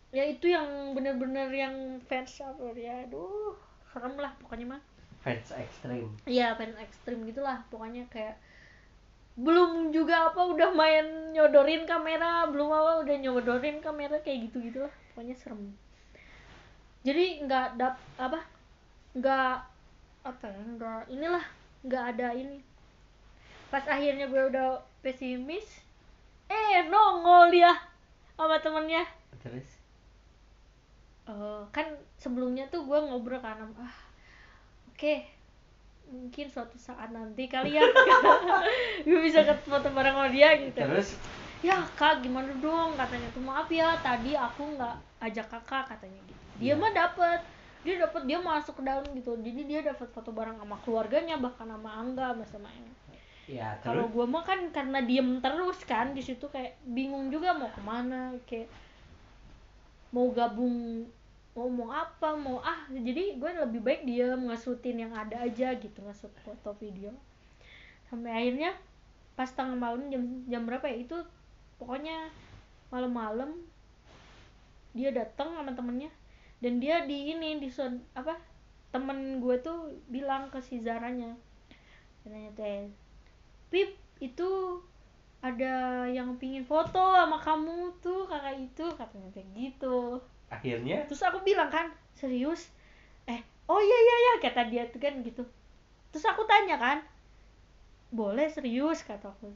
ya 0.09 0.25
itu 0.25 0.49
yang 0.49 0.97
bener-bener 0.97 1.49
yang 1.53 2.01
fans 2.09 2.41
apa 2.41 2.73
ya? 2.73 3.05
Aduh 3.05 3.53
serem 3.93 4.15
lah 4.17 4.33
pokoknya 4.41 4.77
mah. 4.77 4.81
Fans 5.21 5.53
ekstrim. 5.53 6.09
Iya 6.25 6.57
fans 6.57 6.77
ekstrim 6.77 7.25
gitulah 7.25 7.61
pokoknya 7.69 8.05
kayak 8.09 8.37
belum 9.39 9.95
juga 9.95 10.33
apa 10.33 10.51
udah 10.51 10.75
main 10.75 11.31
nyodorin 11.31 11.87
kamera 11.87 12.43
belum 12.51 12.67
apa 12.75 12.91
udah 13.07 13.15
nyodorin 13.23 13.79
kamera 13.79 14.19
kayak 14.21 14.49
gitu 14.49 14.59
gitulah. 14.71 14.93
Pokoknya 15.13 15.35
serem. 15.37 15.73
Jadi 17.05 17.47
nggak 17.47 17.79
dap 17.79 17.95
apa? 18.19 18.43
Nggak 19.15 19.55
apa 20.27 20.45
ya? 20.45 20.61
Nggak 20.75 21.01
inilah 21.07 21.45
nggak 21.85 22.03
ada 22.15 22.27
ini. 22.35 22.59
Pas 23.69 23.85
akhirnya 23.85 24.25
gue 24.27 24.43
udah 24.49 24.81
pesimis 25.05 25.85
eh 26.49 26.83
nongol 26.89 27.53
dia 27.53 27.71
sama 28.35 28.57
temennya. 28.59 29.05
Terus 29.39 29.78
Eh, 31.29 31.61
kan 31.69 31.85
sebelumnya 32.17 32.65
tuh 32.73 32.89
gue 32.89 32.97
ngobrol 33.05 33.37
kan 33.37 33.61
ah 33.77 33.95
oke 34.89 35.15
mungkin 36.09 36.49
suatu 36.49 36.73
saat 36.81 37.13
nanti 37.13 37.45
kali 37.45 37.77
ya. 37.77 37.85
Gue 39.05 39.21
bisa 39.21 39.45
ketemu 39.45 39.93
bareng 39.93 40.17
sama 40.17 40.29
dia 40.33 40.57
gitu. 40.57 40.73
Terus? 40.73 41.13
Ya 41.61 41.85
kak 41.93 42.25
gimana 42.25 42.49
dong? 42.57 42.97
Katanya 42.97 43.29
tuh 43.29 43.45
maaf 43.45 43.69
ya 43.69 43.93
tadi 44.01 44.33
aku 44.33 44.73
nggak 44.73 44.97
ajak 45.21 45.45
kakak 45.53 45.85
katanya 45.85 46.17
gitu. 46.25 46.41
Dia 46.57 46.73
Iya. 46.73 46.81
mah 46.81 46.91
dapet. 46.97 47.39
Dia 47.85 48.01
dapet 48.01 48.25
dia 48.25 48.41
masuk 48.41 48.81
ke 48.81 48.83
dalam 48.89 49.05
gitu. 49.13 49.37
Jadi 49.37 49.61
dia 49.69 49.85
dapat 49.85 50.09
foto 50.09 50.33
bareng 50.33 50.57
sama 50.57 50.81
keluarganya 50.81 51.37
bahkan 51.37 51.69
sama 51.69 51.89
Angga 52.01 52.33
sama 52.49 52.73
yang 52.73 52.89
ya 53.49 53.69
kalau 53.81 54.05
gue 54.09 54.25
mah 54.29 54.45
kan 54.45 54.61
karena 54.69 55.01
diem 55.01 55.41
terus 55.41 55.81
kan 55.81 56.13
di 56.13 56.21
situ 56.21 56.45
kayak 56.53 56.77
bingung 56.85 57.33
juga 57.33 57.49
mau 57.57 57.65
ke 57.73 57.81
mana 57.81 58.29
kayak 58.45 58.69
mau 60.13 60.29
gabung 60.29 61.01
mau 61.67 61.91
apa 61.91 62.37
mau 62.37 62.63
ah. 62.63 62.87
Jadi 62.87 63.35
gue 63.35 63.51
lebih 63.67 63.81
baik 63.83 64.01
dia 64.07 64.37
ngasutin 64.37 65.03
yang 65.03 65.11
ada 65.11 65.43
aja 65.43 65.75
gitu 65.75 65.99
ngasut 66.05 66.31
foto 66.45 66.71
video. 66.79 67.11
Sampai 68.07 68.31
akhirnya 68.31 68.71
pas 69.35 69.51
tengah 69.51 69.75
malam 69.75 70.07
jam 70.07 70.23
jam 70.47 70.63
berapa 70.63 70.85
ya 70.87 71.03
itu 71.03 71.17
pokoknya 71.79 72.31
malam-malam 72.91 73.55
dia 74.95 75.11
datang 75.11 75.51
sama 75.57 75.75
temennya. 75.75 76.13
Dan 76.63 76.79
dia 76.79 77.03
di 77.03 77.35
ini 77.35 77.59
di 77.59 77.67
apa 78.15 78.39
temen 78.93 79.43
gue 79.43 79.55
tuh 79.59 79.99
bilang 80.07 80.47
ke 80.53 80.63
si 80.63 80.79
Zaranya. 80.79 81.35
Katanya 82.23 82.51
teh 82.55 82.87
Pip 83.69 83.95
itu 84.19 84.49
ada 85.39 86.03
yang 86.11 86.35
pingin 86.35 86.67
foto 86.67 87.15
sama 87.15 87.39
kamu 87.39 87.95
tuh 88.03 88.27
kakak 88.27 88.59
itu? 88.59 88.85
Katanya 88.97 89.29
kayak 89.31 89.49
gitu 89.55 90.19
akhirnya? 90.49 91.05
Terus 91.09 91.21
aku 91.25 91.41
bilang 91.45 91.69
kan 91.69 91.93
serius? 92.17 92.69
Eh 93.25 93.41
oh 93.69 93.79
iya 93.79 93.97
iya 94.01 94.15
iya 94.19 94.33
kata 94.43 94.69
dia 94.69 94.83
tuh 94.89 95.01
kan 95.01 95.21
gitu. 95.21 95.45
Terus 96.13 96.25
aku 96.25 96.45
tanya 96.49 96.77
kan 96.77 96.97
boleh 98.09 98.49
serius? 98.49 99.05
kata 99.05 99.29
aku. 99.29 99.53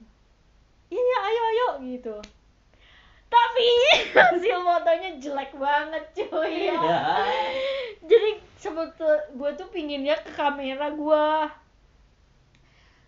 Iya 0.93 1.01
iya 1.01 1.19
ayo 1.27 1.41
ayo 1.41 1.67
gitu. 1.89 2.15
Tapi 3.27 3.69
hasil 4.17 4.57
fotonya 4.61 5.09
jelek 5.17 5.51
banget 5.57 6.03
cuy. 6.13 6.69
Ya. 6.69 6.77
jadi 8.03 8.29
sebetul 8.59 9.15
gue 9.39 9.51
tuh 9.55 9.67
pinginnya 9.71 10.15
ke 10.19 10.31
kamera 10.35 10.91
gue 10.91 11.25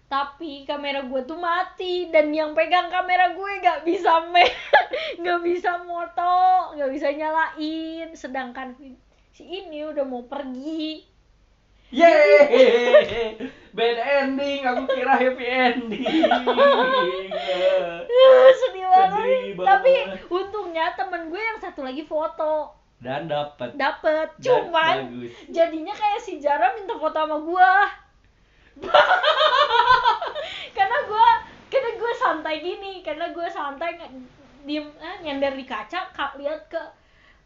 tapi 0.05 0.63
kamera 0.63 1.01
gue 1.01 1.21
tuh 1.25 1.35
mati 1.35 2.07
dan 2.09 2.29
yang 2.29 2.53
pegang 2.53 2.87
kamera 2.87 3.33
gue 3.33 3.51
gak 3.57 3.81
bisa 3.81 4.29
me 4.29 4.45
nggak 5.19 5.41
bisa 5.41 5.81
moto 5.81 6.37
nggak 6.73 6.91
bisa 6.93 7.09
nyalain 7.09 8.13
sedangkan 8.13 8.77
si 9.29 9.43
ini 9.43 9.81
udah 9.83 10.05
mau 10.05 10.23
pergi 10.23 11.15
Yeay, 11.95 13.37
bad 13.71 13.97
ending. 14.01 14.65
Aku 14.65 14.89
kira 14.89 15.15
happy 15.15 15.45
ending. 15.45 16.01
sedih 18.57 18.85
banget 18.89 19.21
Sedih 19.21 19.53
banget. 19.53 19.67
tapi 19.69 19.93
untungnya 20.27 20.91
temen 20.97 21.29
gue 21.29 21.37
yang 21.37 21.61
satu 21.61 21.85
lagi 21.85 22.03
foto 22.03 22.73
Dan 22.97 23.29
dapat. 23.29 23.77
dapet 23.77 24.27
Dan 24.33 24.43
cuman 24.65 24.95
bagus. 25.13 25.31
jadinya 25.47 25.93
kayak 25.93 26.19
si 26.19 26.41
Jara 26.41 26.73
minta 26.73 26.97
foto 26.97 27.15
sama 27.15 27.37
gua 27.37 27.85
karena 30.77 30.97
gua 31.07 31.27
karena 31.71 31.89
gue 31.95 32.11
santai 32.15 32.55
gini 32.61 32.93
karena 33.01 33.31
gue 33.31 33.47
santai 33.47 33.99
diem 34.65 34.87
eh, 34.97 35.17
nyender 35.23 35.53
di 35.55 35.65
kaca 35.67 36.09
ka- 36.11 36.35
lihat 36.35 36.67
ke 36.67 36.81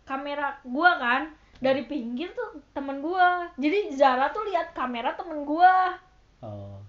kamera 0.07 0.57
gua 0.65 0.97
kan 0.97 1.21
dari 1.59 1.83
pinggir 1.85 2.31
tuh 2.33 2.57
temen 2.71 3.03
gua 3.03 3.45
jadi 3.59 3.91
Zara 3.93 4.31
tuh 4.31 4.47
lihat 4.49 4.71
kamera 4.73 5.13
temen 5.13 5.43
gua 5.45 5.97
Oh. 6.39 6.79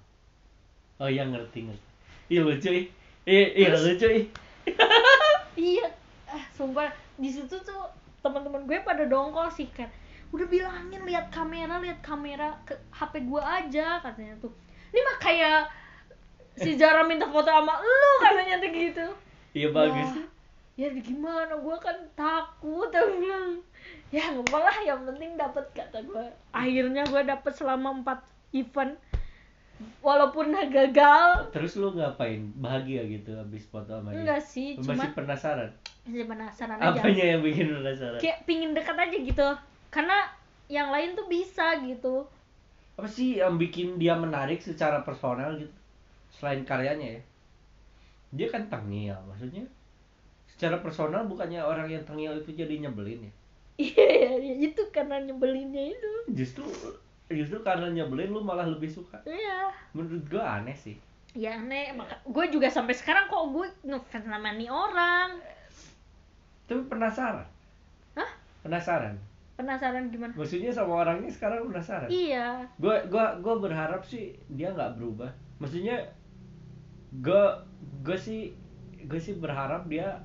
Oh 1.02 1.10
iya 1.10 1.26
ngerti 1.26 1.66
ngerti. 1.66 1.88
Iya 2.30 2.40
lucu 2.46 2.70
ih. 2.70 2.86
Iya, 3.26 3.44
iya 3.58 3.68
lucu 3.74 4.06
ih. 4.06 4.26
iya 5.74 5.90
ah 6.30 6.44
sumpah 6.54 6.86
di 7.18 7.26
situ 7.26 7.58
tuh 7.66 7.82
teman-teman 8.22 8.62
gue 8.68 8.78
pada 8.86 9.02
dongkol 9.10 9.50
sih 9.50 9.66
kan 9.74 9.90
udah 10.30 10.46
bilangin 10.46 11.02
lihat 11.02 11.26
kamera 11.28 11.74
lihat 11.76 11.98
kamera 12.00 12.54
ke 12.62 12.70
HP 12.90 13.26
gua 13.26 13.42
aja 13.58 13.98
katanya 13.98 14.34
tuh 14.38 14.52
ini 14.88 15.00
mah 15.00 15.18
kayak 15.18 15.60
si 16.54 16.74
Zara 16.74 17.02
minta 17.02 17.26
foto 17.26 17.46
sama 17.46 17.74
lu 17.76 18.10
katanya 18.20 18.58
tuh 18.58 18.70
gitu 18.70 19.06
Iya 19.50 19.68
bagus. 19.70 20.10
ya, 20.78 20.86
ya 20.86 20.94
gimana 20.96 21.54
gua 21.56 21.74
kan 21.76 21.94
takut 22.14 22.86
aku 22.86 23.18
bilang 23.18 23.58
ya 24.08 24.22
nggak 24.28 24.54
lah 24.56 24.78
yang 24.80 25.02
penting 25.04 25.34
dapat 25.34 25.66
kata 25.70 25.98
gua 26.04 26.22
akhirnya 26.50 27.02
gua 27.04 27.22
dapat 27.24 27.50
selama 27.50 27.90
empat 27.96 28.22
event 28.52 28.94
walaupun 29.98 30.52
gagal 30.68 31.48
Terus 31.50 31.72
lu 31.74 31.90
ngapain? 31.90 32.52
Bahagia 32.54 33.00
gitu 33.08 33.32
habis 33.32 33.64
foto 33.64 33.88
sama 33.90 34.12
dia? 34.12 34.20
enggak 34.20 34.42
sih 34.44 34.76
Lu 34.76 34.84
cuma 34.84 34.94
Masih 35.00 35.10
penasaran? 35.16 35.70
masih 36.04 36.24
penasaran 36.26 36.76
aja 36.76 36.90
Apanya 36.92 37.24
yang 37.26 37.40
bikin 37.40 37.66
penasaran? 37.72 38.20
kayak 38.20 38.38
pingin 38.44 38.70
dekat 38.70 38.94
aja 38.94 39.16
gitu 39.16 39.48
karena 39.94 40.18
yang 40.76 40.88
lain 40.94 41.10
tuh 41.18 41.26
bisa 41.34 41.66
gitu 41.86 42.26
Apa 42.98 43.08
sih 43.16 43.28
yang 43.42 43.54
bikin 43.62 43.88
dia 44.02 44.14
menarik 44.24 44.58
secara 44.68 44.98
personal 45.08 45.50
gitu? 45.62 45.74
Selain 46.36 46.62
karyanya 46.68 47.08
ya? 47.18 47.22
Dia 48.36 48.46
kan 48.54 48.62
tengil, 48.72 49.14
maksudnya 49.28 49.64
secara 50.52 50.76
personal 50.86 51.22
bukannya 51.30 51.60
orang 51.72 51.88
yang 51.94 52.04
tengil 52.08 52.32
itu 52.42 52.50
jadi 52.60 52.74
nyebelin 52.82 53.20
ya? 53.28 53.32
iya 53.82 54.30
iya, 54.44 54.54
itu 54.66 54.82
karena 54.94 55.16
nyebelinnya 55.26 55.82
itu 55.94 56.10
Justru 56.38 56.64
justru 57.30 57.58
karena 57.68 57.86
nyebelin 57.96 58.30
lu 58.34 58.40
malah 58.48 58.66
lebih 58.72 58.90
suka. 58.96 59.18
iya 59.26 59.72
Menurut 59.96 60.24
gua 60.32 60.44
aneh 60.58 60.76
sih. 60.84 60.96
ya 61.42 61.50
aneh 61.58 61.86
maka 61.98 62.14
gue 62.34 62.44
juga 62.54 62.68
sampai 62.76 62.94
sekarang 63.00 63.24
kok 63.32 63.44
gue 63.54 63.66
ngefans 63.88 64.26
sama 64.26 64.50
nih 64.58 64.70
orang 64.84 65.28
Tapi 66.66 66.82
penasaran. 66.88 67.46
Hah? 68.16 68.30
Penasaran. 68.62 69.20
Penasaran 69.60 70.08
gimana 70.08 70.32
Maksudnya 70.32 70.72
sama 70.72 71.04
orangnya 71.04 71.28
sekarang 71.28 71.68
penasaran. 71.68 72.08
iya 72.08 72.64
Gue 72.80 72.96
gua 73.12 73.36
gua 73.44 73.60
berharap 73.60 74.00
sih 74.02 74.32
dia 74.48 74.72
nggak 74.72 74.96
berubah. 74.96 75.28
Maksudnya 75.60 76.00
gue 77.20 77.44
gue 78.00 78.16
sih 78.16 78.56
gue 79.04 79.20
sih 79.20 79.36
berharap 79.36 79.84
dia 79.90 80.16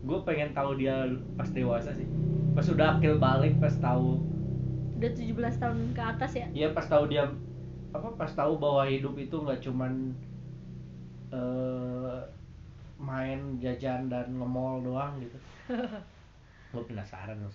gue 0.00 0.18
pengen 0.24 0.50
tahu 0.56 0.74
dia 0.74 1.06
pas 1.38 1.46
dewasa 1.54 1.94
sih. 1.94 2.08
Pas 2.50 2.66
udah 2.66 2.98
akil 2.98 3.22
balik, 3.22 3.54
pas 3.62 3.72
tahu 3.78 4.18
udah 5.00 5.10
17 5.16 5.32
tahun 5.64 5.78
ke 5.96 6.02
atas 6.04 6.32
ya 6.36 6.46
ya 6.52 6.68
pas 6.76 6.84
tahu 6.84 7.08
dia 7.08 7.24
apa 7.88 8.04
pas 8.20 8.28
tahu 8.36 8.60
bahwa 8.60 8.84
hidup 8.84 9.16
itu 9.16 9.32
nggak 9.32 9.56
cuman 9.64 10.12
eh 11.32 12.20
main 13.00 13.56
jajan 13.56 14.12
dan 14.12 14.28
nge-mall 14.36 14.84
doang 14.84 15.16
gitu. 15.24 15.38
gue 16.76 16.82
penasaran 16.84 17.40
loh. 17.40 17.54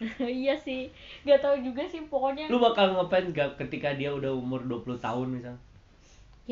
iya 0.42 0.54
sih. 0.56 0.88
Gak 1.28 1.40
tahu 1.44 1.56
juga 1.66 1.82
sih 1.92 2.00
pokoknya 2.08 2.48
Lu 2.52 2.56
bakal 2.66 2.86
ngefans 2.96 3.28
gak 3.36 3.50
ketika 3.60 3.92
dia 3.98 4.10
udah 4.18 4.32
umur 4.32 4.60
20 4.64 4.96
tahun 5.00 5.28
misal? 5.36 5.56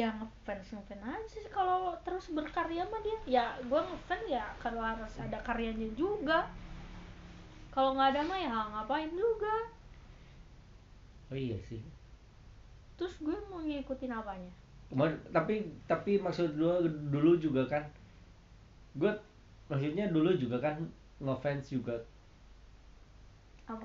ya 0.01 0.09
ngefans 0.19 0.67
ngefans 0.75 1.03
aja 1.13 1.27
sih. 1.33 1.45
Kalau 1.57 1.81
terus 2.07 2.27
berkarya 2.37 2.83
mah 2.93 3.01
dia 3.07 3.19
ya 3.37 3.45
gue 3.71 3.81
ngefans 3.89 4.25
ya 4.37 4.45
kalau 4.63 4.81
harus 4.91 5.15
ada 5.25 5.39
karyanya 5.47 5.89
juga. 6.01 6.39
Kalau 7.75 7.91
nggak 7.97 8.11
ada 8.13 8.23
mah 8.29 8.39
ya 8.47 8.57
ngapain 8.73 9.11
juga. 9.17 9.55
Oh 11.31 11.37
iya 11.37 11.57
sih. 11.69 11.81
Terus 13.01 13.15
gue 13.25 13.37
mau 13.49 13.61
ngikutin 13.65 14.13
apanya? 14.13 14.53
Ma- 14.99 15.21
tapi 15.37 15.55
tapi 15.91 16.13
maksud 16.25 16.57
dulu 16.57 16.85
dulu 17.13 17.33
juga 17.45 17.63
kan 17.73 17.85
gue 19.01 19.13
maksudnya 19.71 20.09
dulu 20.15 20.31
juga 20.43 20.57
kan 20.61 20.77
ngefans 21.25 21.65
juga 21.75 21.97
apa 23.69 23.85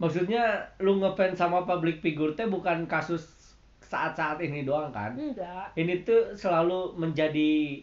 maksudnya 0.00 0.64
lu 0.80 1.00
ngefans 1.00 1.36
sama 1.40 1.64
public 1.68 2.00
figure 2.00 2.32
teh 2.36 2.48
bukan 2.48 2.84
kasus 2.84 3.40
saat-saat 3.90 4.38
ini 4.38 4.62
doang 4.62 4.94
kan? 4.94 5.18
Enggak. 5.18 5.74
Ini 5.74 6.06
tuh 6.06 6.38
selalu 6.38 6.94
menjadi 6.94 7.82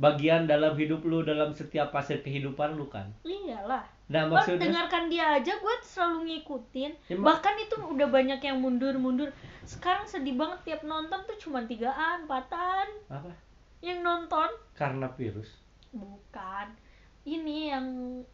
bagian 0.00 0.44
dalam 0.44 0.76
hidup 0.76 1.04
lu 1.04 1.24
dalam 1.24 1.52
setiap 1.56 1.88
fase 1.92 2.20
kehidupan 2.20 2.76
lu 2.76 2.88
kan? 2.92 3.08
Iyalah 3.24 3.84
nah 4.10 4.26
Bang, 4.26 4.42
maksudnya 4.42 4.66
dengarkan 4.66 5.06
dia 5.06 5.38
aja 5.38 5.54
gue 5.54 5.74
selalu 5.86 6.18
ngikutin. 6.26 6.92
Ya, 7.14 7.16
bahkan 7.22 7.54
itu 7.62 7.78
udah 7.78 8.10
banyak 8.10 8.42
yang 8.42 8.58
mundur-mundur. 8.58 9.30
Sekarang 9.62 10.02
sedih 10.02 10.34
banget 10.34 10.58
tiap 10.66 10.82
nonton 10.82 11.22
tuh 11.30 11.38
cuma 11.38 11.62
tigaan 11.62 12.26
empatan. 12.26 12.90
Apa? 13.06 13.30
Yang 13.78 14.02
nonton? 14.02 14.50
Karena 14.74 15.06
virus. 15.14 15.62
Bukan. 15.94 16.74
Ini 17.22 17.70
yang 17.70 17.86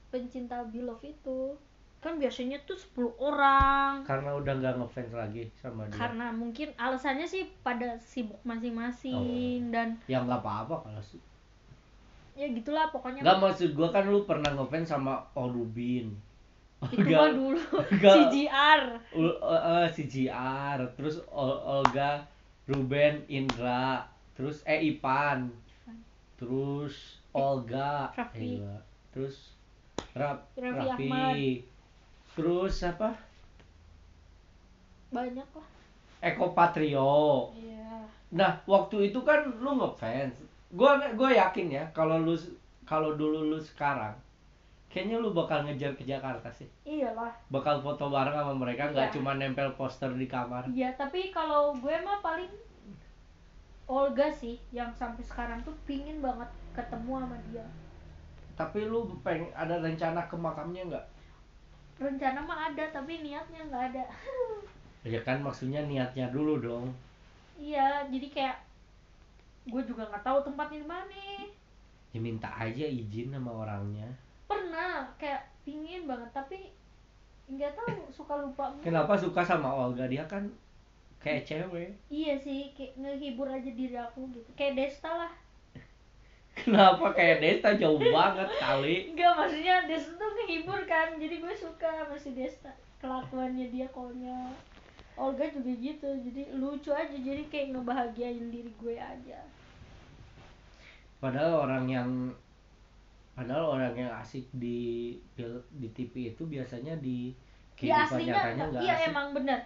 pencinta 0.08 0.64
Beloved 0.64 1.12
itu 1.12 1.60
kan 2.06 2.14
biasanya 2.16 2.62
tuh 2.62 2.78
10 2.78 2.86
orang. 3.18 4.00
Karena 4.00 4.30
udah 4.32 4.52
nggak 4.54 4.74
ngefans 4.76 5.12
lagi 5.12 5.50
sama 5.52 5.82
dia. 5.84 5.98
Karena 5.98 6.30
mungkin 6.30 6.70
alasannya 6.76 7.26
sih 7.26 7.50
pada 7.60 7.98
sibuk 7.98 8.38
Oh. 8.38 8.46
masing-masing 8.46 9.68
dan 9.68 9.98
ya 10.06 10.20
nggak 10.20 10.38
apa-apa 10.38 10.80
kalau 10.80 11.02
su- 11.02 11.18
ya 12.32 12.46
gitulah 12.46 12.86
pokoknya 12.86 13.20
nggak 13.20 13.40
maksud 13.40 13.72
gua 13.72 13.88
kan 13.88 14.06
lu 14.06 14.22
pernah 14.22 14.52
ngefans 14.52 14.86
sama 14.88 15.18
Orubin 15.34 16.14
itu 16.86 17.08
mah 17.08 17.32
dulu. 17.32 17.58
Enggak. 17.90 18.14
CGR 18.28 18.82
Ul- 19.12 19.40
eh, 19.42 19.62
eh, 19.74 19.86
si 19.90 20.02
JR 20.04 20.78
terus 20.92 21.18
Ol- 21.26 21.58
Olga 21.60 22.22
Ruben 22.64 23.26
Indra. 23.26 24.04
Terus 24.32 24.60
eh 24.62 24.78
Ipan. 24.86 25.48
Terus 26.36 27.18
Olga. 27.32 28.12
Raffi. 28.12 28.60
eh, 28.60 28.80
terus 29.08 29.56
Rap, 30.12 30.44
Raffi 30.54 30.76
Raffi. 30.78 31.08
Ahmad. 31.08 31.36
Terus 32.36 32.84
apa? 32.84 33.16
Banyak 35.10 35.48
lah. 35.56 35.68
Eko 36.22 36.52
Patrio. 36.52 37.50
Iya. 37.56 38.04
Nah 38.34 38.52
waktu 38.66 39.10
itu 39.12 39.20
kan 39.22 39.46
lu 39.60 39.78
ngefans. 39.78 40.34
Gua 40.74 40.98
gua 41.14 41.30
yakin 41.32 41.70
ya 41.70 41.84
kalau 41.94 42.20
lu 42.20 42.34
kalau 42.84 43.14
dulu 43.14 43.54
lu 43.54 43.58
sekarang 43.58 44.12
kayaknya 44.86 45.20
lu 45.20 45.30
bakal 45.30 45.60
ngejar 45.64 45.92
ke 45.94 46.04
Jakarta 46.04 46.48
sih. 46.50 46.66
Iyalah 46.84 47.30
bakal 47.48 47.80
foto 47.80 48.08
bareng 48.08 48.32
sama 48.34 48.54
mereka 48.56 48.90
nggak 48.90 49.08
Iya. 49.10 49.14
cuma 49.14 49.36
nempel 49.36 49.68
poster 49.76 50.10
di 50.12 50.26
kamar. 50.26 50.66
Iya 50.68 50.92
tapi 50.94 51.30
kalau 51.30 51.72
gue 51.76 51.96
mah 52.02 52.20
paling 52.20 52.48
Olga 53.86 54.26
sih 54.34 54.58
yang 54.74 54.90
sampai 54.90 55.22
sekarang 55.22 55.62
tuh 55.62 55.70
pingin 55.86 56.18
banget 56.18 56.50
ketemu 56.74 57.22
sama 57.22 57.38
dia. 57.46 57.62
Tapi 58.58 58.82
lu 58.82 59.06
peng 59.22 59.46
ada 59.54 59.78
rencana 59.78 60.26
ke 60.26 60.34
makamnya 60.34 60.82
nggak 60.90 61.06
rencana 61.96 62.40
mah 62.44 62.72
ada 62.72 62.84
tapi 62.92 63.24
niatnya 63.24 63.60
nggak 63.68 63.84
ada. 63.92 64.04
Ya 65.06 65.22
kan 65.22 65.38
maksudnya 65.38 65.86
niatnya 65.86 66.26
dulu 66.34 66.58
dong. 66.58 66.90
Iya 67.54 68.10
jadi 68.10 68.26
kayak 68.26 68.58
gue 69.70 69.82
juga 69.86 70.02
nggak 70.10 70.26
tahu 70.26 70.42
tempatnya 70.42 70.82
di 70.82 70.88
mana. 70.90 71.22
Ya 72.10 72.18
minta 72.18 72.50
aja 72.50 72.82
izin 72.82 73.30
sama 73.30 73.54
orangnya. 73.54 74.10
Pernah 74.50 75.06
kayak 75.14 75.46
pingin 75.62 76.10
banget 76.10 76.26
tapi 76.34 76.74
nggak 77.46 77.70
tahu 77.78 78.10
suka 78.10 78.34
lupa. 78.42 78.74
kenapa 78.82 79.14
suka 79.14 79.46
sama 79.46 79.70
Olga? 79.70 80.10
Dia 80.10 80.26
kan 80.26 80.42
kayak 81.22 81.46
cewek. 81.46 81.94
Iya 82.10 82.34
sih 82.42 82.74
kayak 82.74 82.98
ngehibur 82.98 83.46
aja 83.46 83.70
diri 83.70 83.94
aku 83.94 84.26
gitu. 84.34 84.50
Kayak 84.58 84.74
Desta 84.90 85.14
lah 85.14 85.30
kenapa 86.56 87.12
kayak 87.12 87.38
Desta 87.44 87.76
jauh 87.76 88.00
banget 88.00 88.48
kali? 88.58 89.12
Enggak 89.12 89.32
maksudnya 89.36 89.84
Desta 89.84 90.16
tuh 90.16 90.30
ngehibur 90.32 90.80
kan 90.88 91.14
jadi 91.20 91.36
gue 91.38 91.54
suka 91.54 92.08
masih 92.08 92.32
Desta. 92.32 92.72
Kelakuannya 92.98 93.68
dia 93.68 93.86
konyol. 93.92 94.50
Olga 95.16 95.48
juga 95.48 95.72
gitu 95.80 96.08
jadi 96.28 96.52
lucu 96.60 96.92
aja 96.92 97.16
jadi 97.16 97.40
kayak 97.48 97.72
ngebahagiain 97.72 98.48
diri 98.52 98.72
gue 98.76 98.96
aja. 98.96 99.40
Padahal 101.20 101.64
orang 101.68 101.84
yang 101.88 102.10
padahal 103.36 103.76
orang 103.76 103.92
yang 103.96 104.12
asik 104.16 104.48
di 104.52 105.16
di 105.76 105.88
TV 105.92 106.32
itu 106.32 106.42
biasanya 106.48 106.96
di 107.00 107.32
Iya 107.80 108.08
kehidupan 108.08 108.08
aslinya 108.08 108.32
nyatanya 108.32 108.64
nggak 108.72 108.82
iya 108.84 108.94
asik. 108.96 109.08
emang 109.12 109.26
bener. 109.36 109.60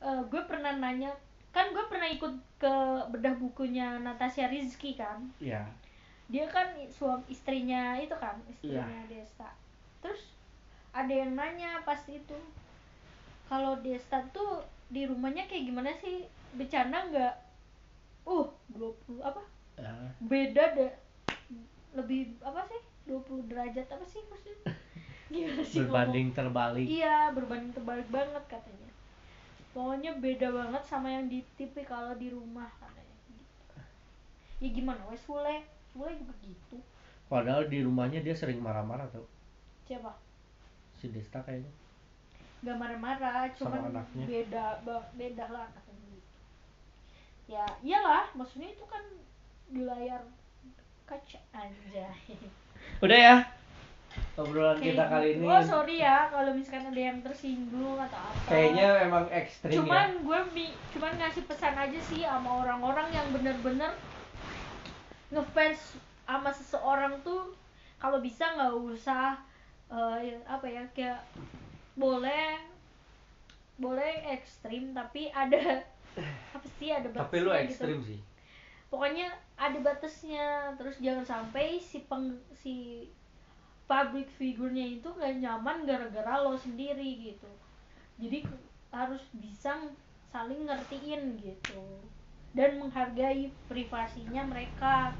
Eh, 0.00 0.20
gue 0.32 0.42
pernah 0.48 0.72
nanya 0.76 1.12
kan 1.52 1.72
gue 1.72 1.84
pernah 1.88 2.08
ikut 2.08 2.34
ke 2.60 2.74
bedah 3.12 3.34
bukunya 3.36 4.00
Natasha 4.00 4.48
Rizky 4.48 4.96
kan? 4.96 5.28
Ya 5.40 5.64
dia 6.30 6.46
kan 6.46 6.70
suami 6.88 7.26
istrinya 7.26 7.98
itu 7.98 8.14
kan 8.14 8.38
istrinya 8.46 8.86
Iya. 8.86 9.10
Desta. 9.10 9.50
Terus 9.98 10.30
ada 10.94 11.10
yang 11.10 11.34
nanya 11.34 11.82
pas 11.82 11.98
itu 12.06 12.38
kalau 13.50 13.74
Desta 13.82 14.22
tuh 14.30 14.62
di 14.90 15.06
rumahnya 15.10 15.50
kayak 15.50 15.66
gimana 15.66 15.90
sih? 15.98 16.26
Bercanda 16.54 17.02
nggak? 17.10 17.34
Uh 18.26 18.46
20 18.74 19.22
apa? 19.26 19.42
Beda 20.22 20.74
deh 20.78 20.92
lebih 21.98 22.38
apa 22.46 22.62
sih? 22.70 22.80
20 23.10 23.50
derajat 23.50 23.86
apa 23.90 24.06
sih 24.06 24.22
maksudnya? 24.30 24.70
Gimana 25.34 25.62
sih 25.62 25.82
ngomong? 25.82 25.90
berbanding 25.90 26.28
terbalik. 26.30 26.86
Iya 26.86 27.34
berbanding 27.34 27.72
terbalik 27.74 28.06
banget 28.10 28.44
katanya. 28.46 28.90
Pokoknya 29.70 30.14
beda 30.18 30.50
banget 30.50 30.82
sama 30.86 31.10
yang 31.10 31.26
di 31.26 31.42
TV 31.54 31.86
kalau 31.86 32.14
di 32.14 32.30
rumah 32.30 32.70
katanya. 32.78 33.16
Gitu. 33.26 33.78
ya 34.62 34.68
gimana 34.74 35.02
wes 35.10 35.22
Sule 35.22 35.62
Sule 35.90 36.12
juga 36.16 36.34
gitu 36.42 36.78
padahal 37.30 37.70
di 37.70 37.82
rumahnya 37.82 38.22
dia 38.22 38.34
sering 38.34 38.58
marah-marah 38.58 39.06
tuh 39.10 39.26
siapa? 39.90 40.14
Si 41.02 41.10
Desta 41.10 41.42
kayaknya. 41.42 41.72
Nggak 42.62 42.76
marah-marah 42.78 43.50
cuman 43.58 43.90
anaknya. 43.90 44.24
beda 44.30 44.64
beda 45.18 45.44
lah 45.50 45.66
katanya 45.74 46.06
gitu. 46.14 46.30
Ya 47.50 47.64
iyalah 47.82 48.30
maksudnya 48.38 48.70
itu 48.70 48.86
kan 48.86 49.02
di 49.66 49.82
layar 49.82 50.22
kaca 51.10 51.42
aja. 51.50 52.06
Udah 53.04 53.18
ya 53.18 53.36
obrolan 54.38 54.78
kita 54.78 55.06
Kayak 55.06 55.10
kali 55.10 55.28
ini. 55.38 55.46
Oh 55.46 55.62
sorry 55.62 55.96
ya 56.02 56.30
kalau 56.30 56.50
misalkan 56.54 56.90
ada 56.90 57.00
yang 57.02 57.18
tersinggung 57.22 57.98
atau 57.98 58.18
apa. 58.18 58.46
Kayaknya 58.46 58.88
emang 59.10 59.26
ekstrim 59.30 59.74
cuman 59.82 60.08
ya 60.14 60.22
gue 60.22 60.66
cuman 60.94 61.12
ngasih 61.18 61.42
pesan 61.50 61.74
aja 61.74 62.00
sih 62.06 62.22
sama 62.22 62.50
orang-orang 62.62 63.08
yang 63.10 63.26
bener-bener 63.34 63.90
ngefans 65.30 65.98
sama 66.26 66.50
seseorang 66.54 67.18
tuh 67.22 67.54
kalau 67.98 68.18
bisa 68.22 68.46
nggak 68.54 68.74
usah 68.74 69.38
eh, 69.90 70.38
apa 70.46 70.66
ya 70.66 70.82
kayak 70.94 71.22
boleh 71.98 72.58
boleh 73.80 74.14
ekstrim 74.30 74.92
tapi 74.92 75.32
ada 75.34 75.82
apa 76.56 76.66
sih 76.78 76.90
ada 76.92 77.08
batasnya 77.10 77.26
tapi 77.26 77.36
lu 77.42 77.50
gitu. 77.50 77.64
ekstrim 77.66 77.98
sih. 78.04 78.20
Pokoknya 78.90 79.30
ada 79.54 79.78
batasnya 79.78 80.74
terus 80.74 80.98
jangan 80.98 81.22
sampai 81.22 81.78
si 81.78 82.02
peng 82.10 82.34
si 82.58 83.06
public 83.86 84.26
figurnya 84.34 84.98
itu 84.98 85.06
gak 85.14 85.38
nyaman 85.38 85.86
gara-gara 85.86 86.42
lo 86.42 86.58
sendiri 86.58 87.22
gitu. 87.22 87.50
Jadi 88.18 88.46
harus 88.90 89.22
bisa 89.34 89.78
saling 90.30 90.66
ngertiin 90.66 91.38
gitu 91.38 91.82
dan 92.50 92.78
menghargai 92.78 93.50
privasinya 93.70 94.42
mereka. 94.46 95.14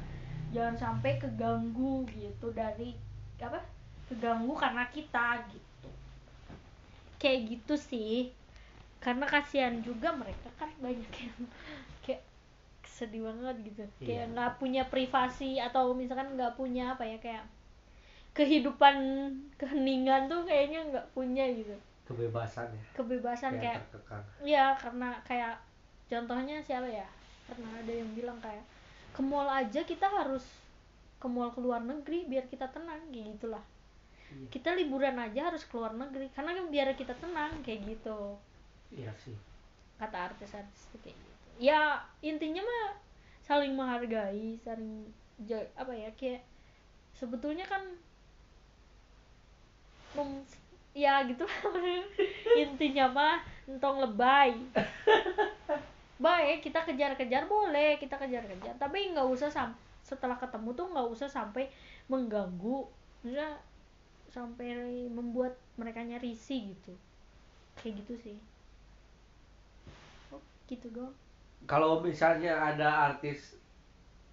Jangan 0.51 0.75
sampai 0.75 1.14
keganggu 1.16 2.03
gitu 2.11 2.51
dari 2.51 2.99
apa 3.38 3.62
keganggu 4.11 4.53
karena 4.59 4.85
kita 4.90 5.47
gitu. 5.47 5.88
Kayak 7.23 7.40
gitu 7.55 7.75
sih. 7.79 8.35
Karena 8.99 9.25
kasihan 9.25 9.79
juga 9.81 10.12
mereka 10.12 10.51
kan 10.59 10.69
banyak 10.83 11.09
yang 11.09 11.38
kayak 12.05 12.23
sedih 12.83 13.31
banget 13.31 13.57
gitu. 13.73 13.85
Kayak 14.03 14.27
Iya. 14.27 14.33
nggak 14.35 14.53
punya 14.59 14.83
privasi 14.90 15.62
atau 15.62 15.95
misalkan 15.95 16.35
nggak 16.35 16.59
punya 16.59 16.99
apa 16.99 17.07
ya 17.07 17.16
kayak 17.23 17.47
kehidupan 18.35 18.97
keheningan 19.59 20.31
tuh 20.31 20.43
kayaknya 20.47 20.83
nggak 20.90 21.07
punya 21.14 21.47
gitu. 21.51 21.75
Kebebasan 22.11 22.75
ya. 22.75 22.85
Kebebasan 22.99 23.53
kayak 23.62 23.87
terkekang. 23.95 24.25
Iya 24.43 24.64
karena 24.75 25.14
kayak 25.23 25.55
contohnya 26.11 26.59
siapa 26.59 26.90
ya 26.90 27.07
pernah 27.51 27.71
ada 27.83 27.93
yang 27.93 28.11
bilang 28.15 28.39
kayak 28.39 28.63
ke 29.11 29.21
mall 29.27 29.51
aja 29.51 29.83
kita 29.83 30.07
harus 30.07 30.47
ke 31.19 31.27
mall 31.27 31.51
ke 31.51 31.59
luar 31.59 31.83
negeri 31.83 32.25
biar 32.31 32.47
kita 32.47 32.71
tenang 32.71 33.03
kayak 33.11 33.37
gitulah. 33.37 33.65
Iya. 34.31 34.47
kita 34.55 34.79
liburan 34.79 35.19
aja 35.19 35.51
harus 35.51 35.67
ke 35.67 35.75
luar 35.75 35.91
negeri 35.91 36.31
karena 36.31 36.55
kan 36.55 36.67
biar 36.71 36.95
kita 36.95 37.15
tenang 37.19 37.51
kayak 37.67 37.83
gitu. 37.83 38.39
Iya 38.95 39.11
sih. 39.19 39.35
Kata 39.99 40.31
artis-artis 40.31 40.87
tuh 40.95 41.03
kayak 41.03 41.19
gitu. 41.19 41.47
Ya 41.59 42.07
intinya 42.23 42.63
mah 42.63 42.95
saling 43.43 43.75
menghargai 43.75 44.63
saling 44.63 45.11
apa 45.75 45.91
ya 45.91 46.11
kayak 46.15 46.47
sebetulnya 47.19 47.67
kan 47.67 47.83
mem- 50.15 50.47
ya 50.95 51.27
gitu. 51.27 51.43
Intinya 52.63 53.11
mah 53.11 53.37
entong 53.67 53.99
lebay 53.99 54.55
baik 56.21 56.61
kita 56.61 56.85
kejar-kejar 56.85 57.49
boleh 57.49 57.97
kita 57.97 58.21
kejar-kejar. 58.21 58.77
Tapi 58.77 59.17
nggak 59.17 59.27
usah 59.27 59.49
sam 59.49 59.73
setelah 60.05 60.37
ketemu 60.37 60.77
tuh 60.77 60.87
nggak 60.93 61.09
usah 61.09 61.29
sampai 61.29 61.69
mengganggu 62.13 62.89
maksudnya 63.21 63.57
sampai 64.31 64.73
membuat 65.11 65.57
mereka 65.81 66.05
risih 66.21 66.77
gitu. 66.77 66.93
Kayak 67.81 68.05
gitu 68.05 68.15
sih. 68.31 68.37
Oh, 70.31 70.43
gitu 70.69 70.93
doang 70.93 71.17
kalau 71.69 72.01
misalnya 72.01 72.57
ada 72.57 73.13
artis 73.13 73.59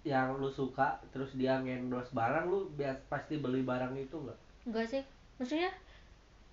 yang 0.06 0.38
lu 0.40 0.48
suka 0.48 0.96
terus 1.12 1.36
dia 1.36 1.60
ngendorse 1.60 2.14
barang 2.16 2.48
lu 2.48 2.70
bias 2.78 2.96
pasti 3.10 3.36
beli 3.36 3.60
barang 3.66 3.92
itu 3.98 4.16
nggak? 4.16 4.38
Enggak 4.70 4.86
sih. 4.88 5.02
Maksudnya? 5.36 5.70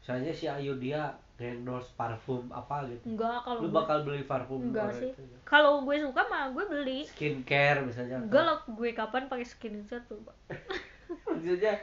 Misalnya 0.01 0.31
si 0.35 0.45
Ayu 0.49 0.75
dia 0.81 1.15
ngendorse 1.35 1.91
parfum 1.93 2.47
apa 2.47 2.87
gitu. 2.87 3.11
Enggak 3.11 3.43
kalau 3.43 3.59
lu 3.59 3.67
gue- 3.67 3.75
bakal 3.75 3.97
beli 4.01 4.23
parfum 4.23 4.71
enggak 4.71 4.87
sih. 4.95 5.11
itu 5.11 5.19
nggak? 5.19 5.41
kalau 5.43 5.83
gue 5.83 5.95
suka 5.99 6.21
mah 6.25 6.47
gue 6.49 6.63
beli. 6.65 6.99
Skincare 7.03 7.83
misalnya. 7.83 8.23
Enggak 8.23 8.43
lah 8.43 8.57
gue 8.63 8.89
kapan 8.91 9.27
pakai 9.27 9.43
skincare 9.43 10.03
tuh 10.07 10.19
Pak? 10.23 10.35
maksudnya 11.05 11.75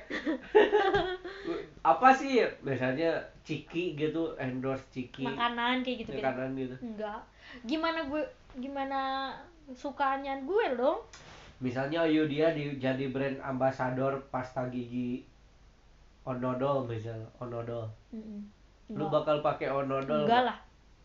apa 1.83 2.09
sih 2.11 2.43
misalnya 2.63 3.19
Ciki 3.43 3.93
gitu 3.95 4.33
endorse 4.37 4.87
Ciki. 4.89 5.23
Makanan 5.23 5.83
kayak 5.83 5.97
gitu 6.01 6.11
makanan 6.17 6.51
gitu. 6.55 6.77
Enggak. 6.81 7.21
Gimana 7.63 8.01
gue 8.07 8.23
gimana 8.57 9.01
sukaannya 9.69 10.43
gue 10.43 10.65
dong? 10.75 10.99
Misalnya 11.63 12.03
Ayu 12.03 12.27
dia 12.27 12.51
di, 12.51 12.75
jadi 12.75 13.07
brand 13.07 13.39
ambassador 13.39 14.19
pasta 14.33 14.67
gigi 14.67 15.23
Onodol 16.23 16.87
misalnya 16.87 17.27
Onodol. 17.39 17.87
Mm-mm. 18.11 18.62
Lu 18.89 19.07
bakal 19.07 19.39
pakai 19.39 19.69
Onodol 19.69 20.25
enggak 20.25 20.43
lah. 20.45 20.57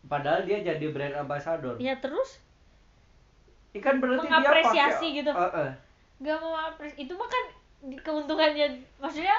Padahal 0.02 0.42
dia 0.42 0.58
jadi 0.60 0.86
brand 0.88 1.14
ambassador. 1.16 1.76
Ya 1.76 1.94
terus? 1.96 2.42
Ikan 3.70 3.98
berarti 3.98 4.24
Mengapresiasi 4.24 4.72
dia 5.12 5.20
pakai 5.20 5.20
gitu. 5.20 5.32
Heeh. 5.32 5.70
nggak 6.18 6.38
mau 6.40 6.50
apres 6.52 6.94
itu 6.96 7.12
mah 7.12 7.26
kan 7.26 7.44
keuntungannya 7.96 8.66
maksudnya 8.96 9.38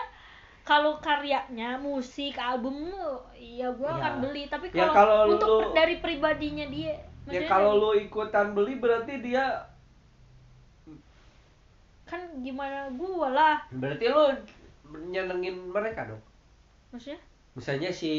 kalau 0.61 0.95
karyanya 0.97 1.75
musik 1.75 2.31
album 2.33 2.87
iya 3.33 3.67
gue 3.67 3.83
Ya. 3.83 3.95
akan 3.97 4.13
beli. 4.21 4.43
Tapi 4.45 4.71
Ya, 4.71 4.87
kalau 4.87 5.25
lu- 5.25 5.35
untuk 5.35 5.49
lu- 5.61 5.73
dari 5.73 5.99
pribadinya 5.99 6.63
dia 6.65 6.95
ya 7.25 7.41
kalau 7.45 7.75
dari- 7.75 7.81
lu 7.81 8.07
ikutan 8.07 8.53
beli 8.53 8.77
berarti 8.77 9.19
dia 9.19 9.43
kan 12.05 12.21
gimana 12.39 12.89
gue 12.89 13.27
lah. 13.29 13.61
Berarti 13.69 14.05
lu 14.07 14.23
nyenengin 15.05 15.69
mereka 15.69 16.07
dong? 16.07 16.21
Maksudnya 16.89 17.21
misalnya 17.59 17.91
si 17.91 18.13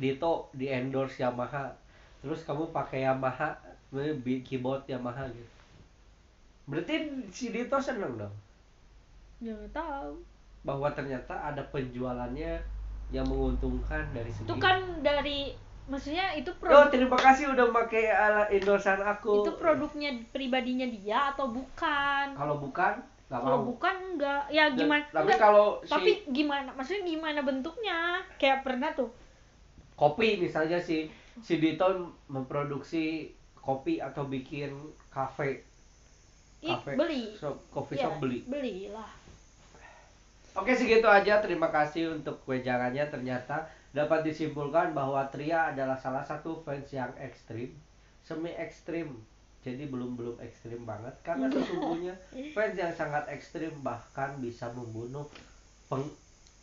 Dito 0.00 0.48
di 0.56 0.72
endorse 0.72 1.20
Yamaha 1.20 1.68
terus 2.24 2.40
kamu 2.48 2.72
pakai 2.72 3.04
Yamaha 3.04 3.52
keyboard 4.24 4.88
Yamaha 4.88 5.28
gitu. 5.28 5.52
Berarti 6.66 6.94
si 7.30 7.52
Dito 7.52 7.76
seneng 7.76 8.16
dong? 8.16 8.34
Ya 9.38 9.54
tahu. 9.70 10.16
Bahwa 10.64 10.90
ternyata 10.96 11.36
ada 11.36 11.62
penjualannya 11.68 12.58
yang 13.14 13.28
menguntungkan 13.28 14.02
dari 14.10 14.32
segi 14.34 14.50
itu 14.50 14.56
kan 14.58 14.82
dari 14.98 15.54
maksudnya 15.86 16.34
itu 16.34 16.50
produk 16.58 16.90
terima 16.90 17.14
kasih 17.14 17.54
udah 17.54 17.70
pakai 17.70 18.10
ala 18.10 18.50
endorsean 18.50 18.98
aku. 19.04 19.46
Itu 19.46 19.54
produknya 19.54 20.10
pribadinya 20.34 20.88
dia 20.90 21.30
atau 21.36 21.54
bukan? 21.54 22.34
Kalau 22.34 22.58
bukan 22.58 22.98
nggak 23.26 23.40
kalau 23.40 23.58
mau. 23.58 23.66
bukan 23.68 23.96
enggak 24.08 24.42
ya 24.48 24.64
Dan- 24.68 24.78
gimana? 24.78 25.04
tapi 25.08 25.22
enggak, 25.26 25.40
kalau 25.40 25.66
tapi 25.82 26.10
si 26.14 26.30
gimana? 26.32 26.70
Maksudnya 26.72 27.02
gimana 27.04 27.40
bentuknya? 27.42 27.98
Kayak 28.36 28.62
pernah 28.62 28.90
tuh. 28.92 29.10
Kopi 29.94 30.38
misalnya 30.38 30.78
si 30.78 31.10
si 31.36 31.54
Dito 31.56 31.86
memproduksi 32.26 33.34
kopi 33.56 33.98
atau 33.98 34.24
bikin 34.24 34.70
kafe. 35.08 35.66
Kafe 36.58 36.94
beli. 36.94 37.34
shop 37.34 37.58
coffee 37.68 37.94
Ya, 37.94 38.06
shop 38.06 38.22
beli. 38.22 38.46
belilah. 38.46 39.10
Oke 40.54 40.72
segitu 40.72 41.04
aja. 41.04 41.38
Terima 41.38 41.68
kasih 41.68 42.14
untuk 42.14 42.40
wejangannya. 42.44 43.04
Ternyata 43.06 43.66
dapat 43.90 44.22
disimpulkan 44.22 44.92
bahwa 44.92 45.20
Tria 45.26 45.68
adalah 45.68 45.94
salah 45.94 46.22
satu 46.22 46.56
fans 46.58 46.88
yang 46.90 47.10
ekstrim 47.16 47.74
semi 48.20 48.50
ekstrim 48.50 49.12
jadi 49.66 49.90
belum 49.90 50.14
belum 50.14 50.38
ekstrim 50.38 50.86
banget 50.86 51.10
karena 51.20 51.50
sesungguhnya 51.50 52.14
fans 52.54 52.78
yang 52.78 52.94
sangat 52.94 53.26
ekstrim 53.26 53.74
bahkan 53.82 54.38
bisa 54.38 54.70
membunuh 54.70 55.26
peng 55.86 56.06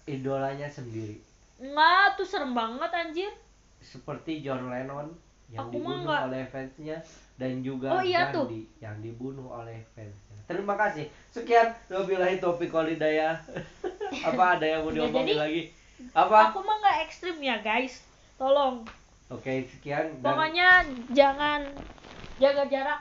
idolanya 0.05 0.65
sendiri 0.65 1.19
enggak 1.59 2.15
tuh 2.15 2.23
serem 2.23 2.55
banget 2.55 2.87
anjir 2.89 3.31
seperti 3.77 4.39
John 4.39 4.71
Lennon 4.71 5.11
yang 5.51 5.67
Aku 5.67 5.75
dibunuh 5.75 6.07
nggak. 6.07 6.21
oleh 6.31 6.43
fansnya 6.47 6.97
dan 7.35 7.59
juga 7.59 7.91
Oh, 7.91 8.01
iya 8.01 8.31
tuh. 8.31 8.47
Gandhi 8.47 8.63
yang 8.79 8.97
dibunuh 8.97 9.53
oleh 9.53 9.83
fansnya. 9.91 10.39
Terima 10.43 10.73
kasih. 10.73 11.05
Sekian 11.29 11.69
wabillahi 11.87 12.39
taufiq 12.39 12.71
walhidayah. 12.71 13.37
Apa 14.31 14.57
ada 14.57 14.65
yang 14.65 14.81
mau 14.81 14.89
diomongin 14.89 15.35
jadi- 15.35 15.37
lagi? 15.37 15.61
Apa? 16.09 16.49
aku 16.49 16.59
mah 16.59 16.79
nggak 16.79 16.97
ekstrim 17.05 17.37
ya 17.37 17.59
guys 17.59 18.01
tolong 18.35 18.81
Oke, 19.29 19.63
sekian 19.65 20.09
dan 20.19 20.25
pokoknya 20.25 20.69
jangan 21.11 21.63
jaga 22.37 22.63
jarak 22.67 22.99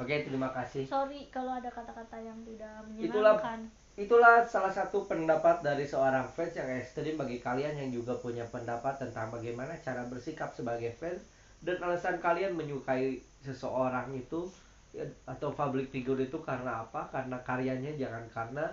Oke, 0.00 0.24
terima 0.24 0.48
kasih. 0.48 0.88
sorry 0.88 1.28
kalau 1.28 1.60
ada 1.60 1.68
kata-kata 1.68 2.16
yang 2.16 2.40
tidak 2.46 2.80
Itulah- 2.96 3.36
menyenangkan 3.36 3.60
Itulah 4.00 4.40
salah 4.48 4.72
satu 4.72 5.04
pendapat 5.04 5.60
dari 5.60 5.84
seorang 5.84 6.24
fans 6.24 6.56
yang 6.56 6.72
ekstrim 6.72 7.20
bagi 7.20 7.36
kalian 7.36 7.76
yang 7.76 7.90
juga 7.92 8.16
punya 8.16 8.48
pendapat 8.48 8.96
tentang 8.96 9.28
bagaimana 9.28 9.76
cara 9.84 10.08
bersikap 10.08 10.56
sebagai 10.56 10.88
fans 10.96 11.20
dan 11.60 11.76
alasan 11.84 12.16
kalian 12.16 12.56
menyukai 12.56 13.20
seseorang 13.44 14.08
itu 14.16 14.48
ya, 14.96 15.04
atau 15.28 15.52
public 15.52 15.92
figure 15.92 16.16
itu 16.16 16.40
karena 16.40 16.80
apa? 16.80 17.12
Karena 17.12 17.36
karyanya 17.44 17.92
jangan 18.00 18.24
karena 18.32 18.64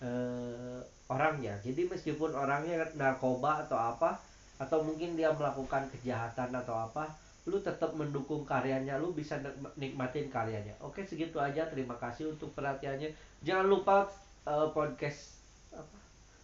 eh, 0.00 0.80
orangnya. 1.10 1.58
Jadi 1.60 1.84
meskipun 1.84 2.32
orangnya 2.32 2.88
narkoba 2.96 3.66
atau 3.66 3.76
apa 3.76 4.16
atau 4.56 4.80
mungkin 4.80 5.20
dia 5.20 5.28
melakukan 5.36 5.84
kejahatan 5.92 6.48
atau 6.54 6.74
apa, 6.80 7.12
lu 7.48 7.58
tetap 7.58 7.96
mendukung 7.96 8.44
karyanya, 8.44 9.00
lu 9.00 9.16
bisa 9.16 9.40
nik- 9.40 9.74
nikmatin 9.74 10.28
karyanya. 10.28 10.76
Oke, 10.78 11.00
segitu 11.02 11.40
aja. 11.40 11.64
Terima 11.66 11.96
kasih 11.96 12.30
untuk 12.30 12.52
perhatiannya. 12.52 13.08
Jangan 13.40 13.66
lupa 13.66 14.04
eh, 14.44 14.68
podcast 14.70 15.40
apa? 15.72 15.96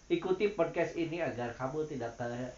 Ikuti 0.08 0.52
podcast 0.52 0.96
ini 0.96 1.20
agar 1.20 1.52
kamu 1.52 1.84
tidak 1.86 2.16
ke- 2.16 2.52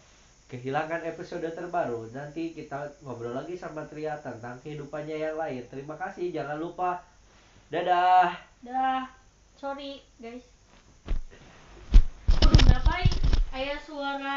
kehilangan 0.47 1.03
episode 1.03 1.47
terbaru. 1.51 2.07
Nanti 2.11 2.55
kita 2.55 2.87
ngobrol 3.03 3.35
lagi 3.35 3.53
sama 3.53 3.83
Tria 3.85 4.15
tentang 4.19 4.55
kehidupannya 4.63 5.19
yang 5.19 5.35
lain. 5.35 5.63
Terima 5.67 5.99
kasih. 5.99 6.31
Jangan 6.31 6.57
lupa. 6.57 7.03
Dadah. 7.67 8.31
dah 8.57 9.03
sorry 9.53 9.99
guys 10.17 10.41
Aduh, 12.41 12.55
ngapain 12.63 13.11
ayah 13.53 13.79
suara 13.83 14.35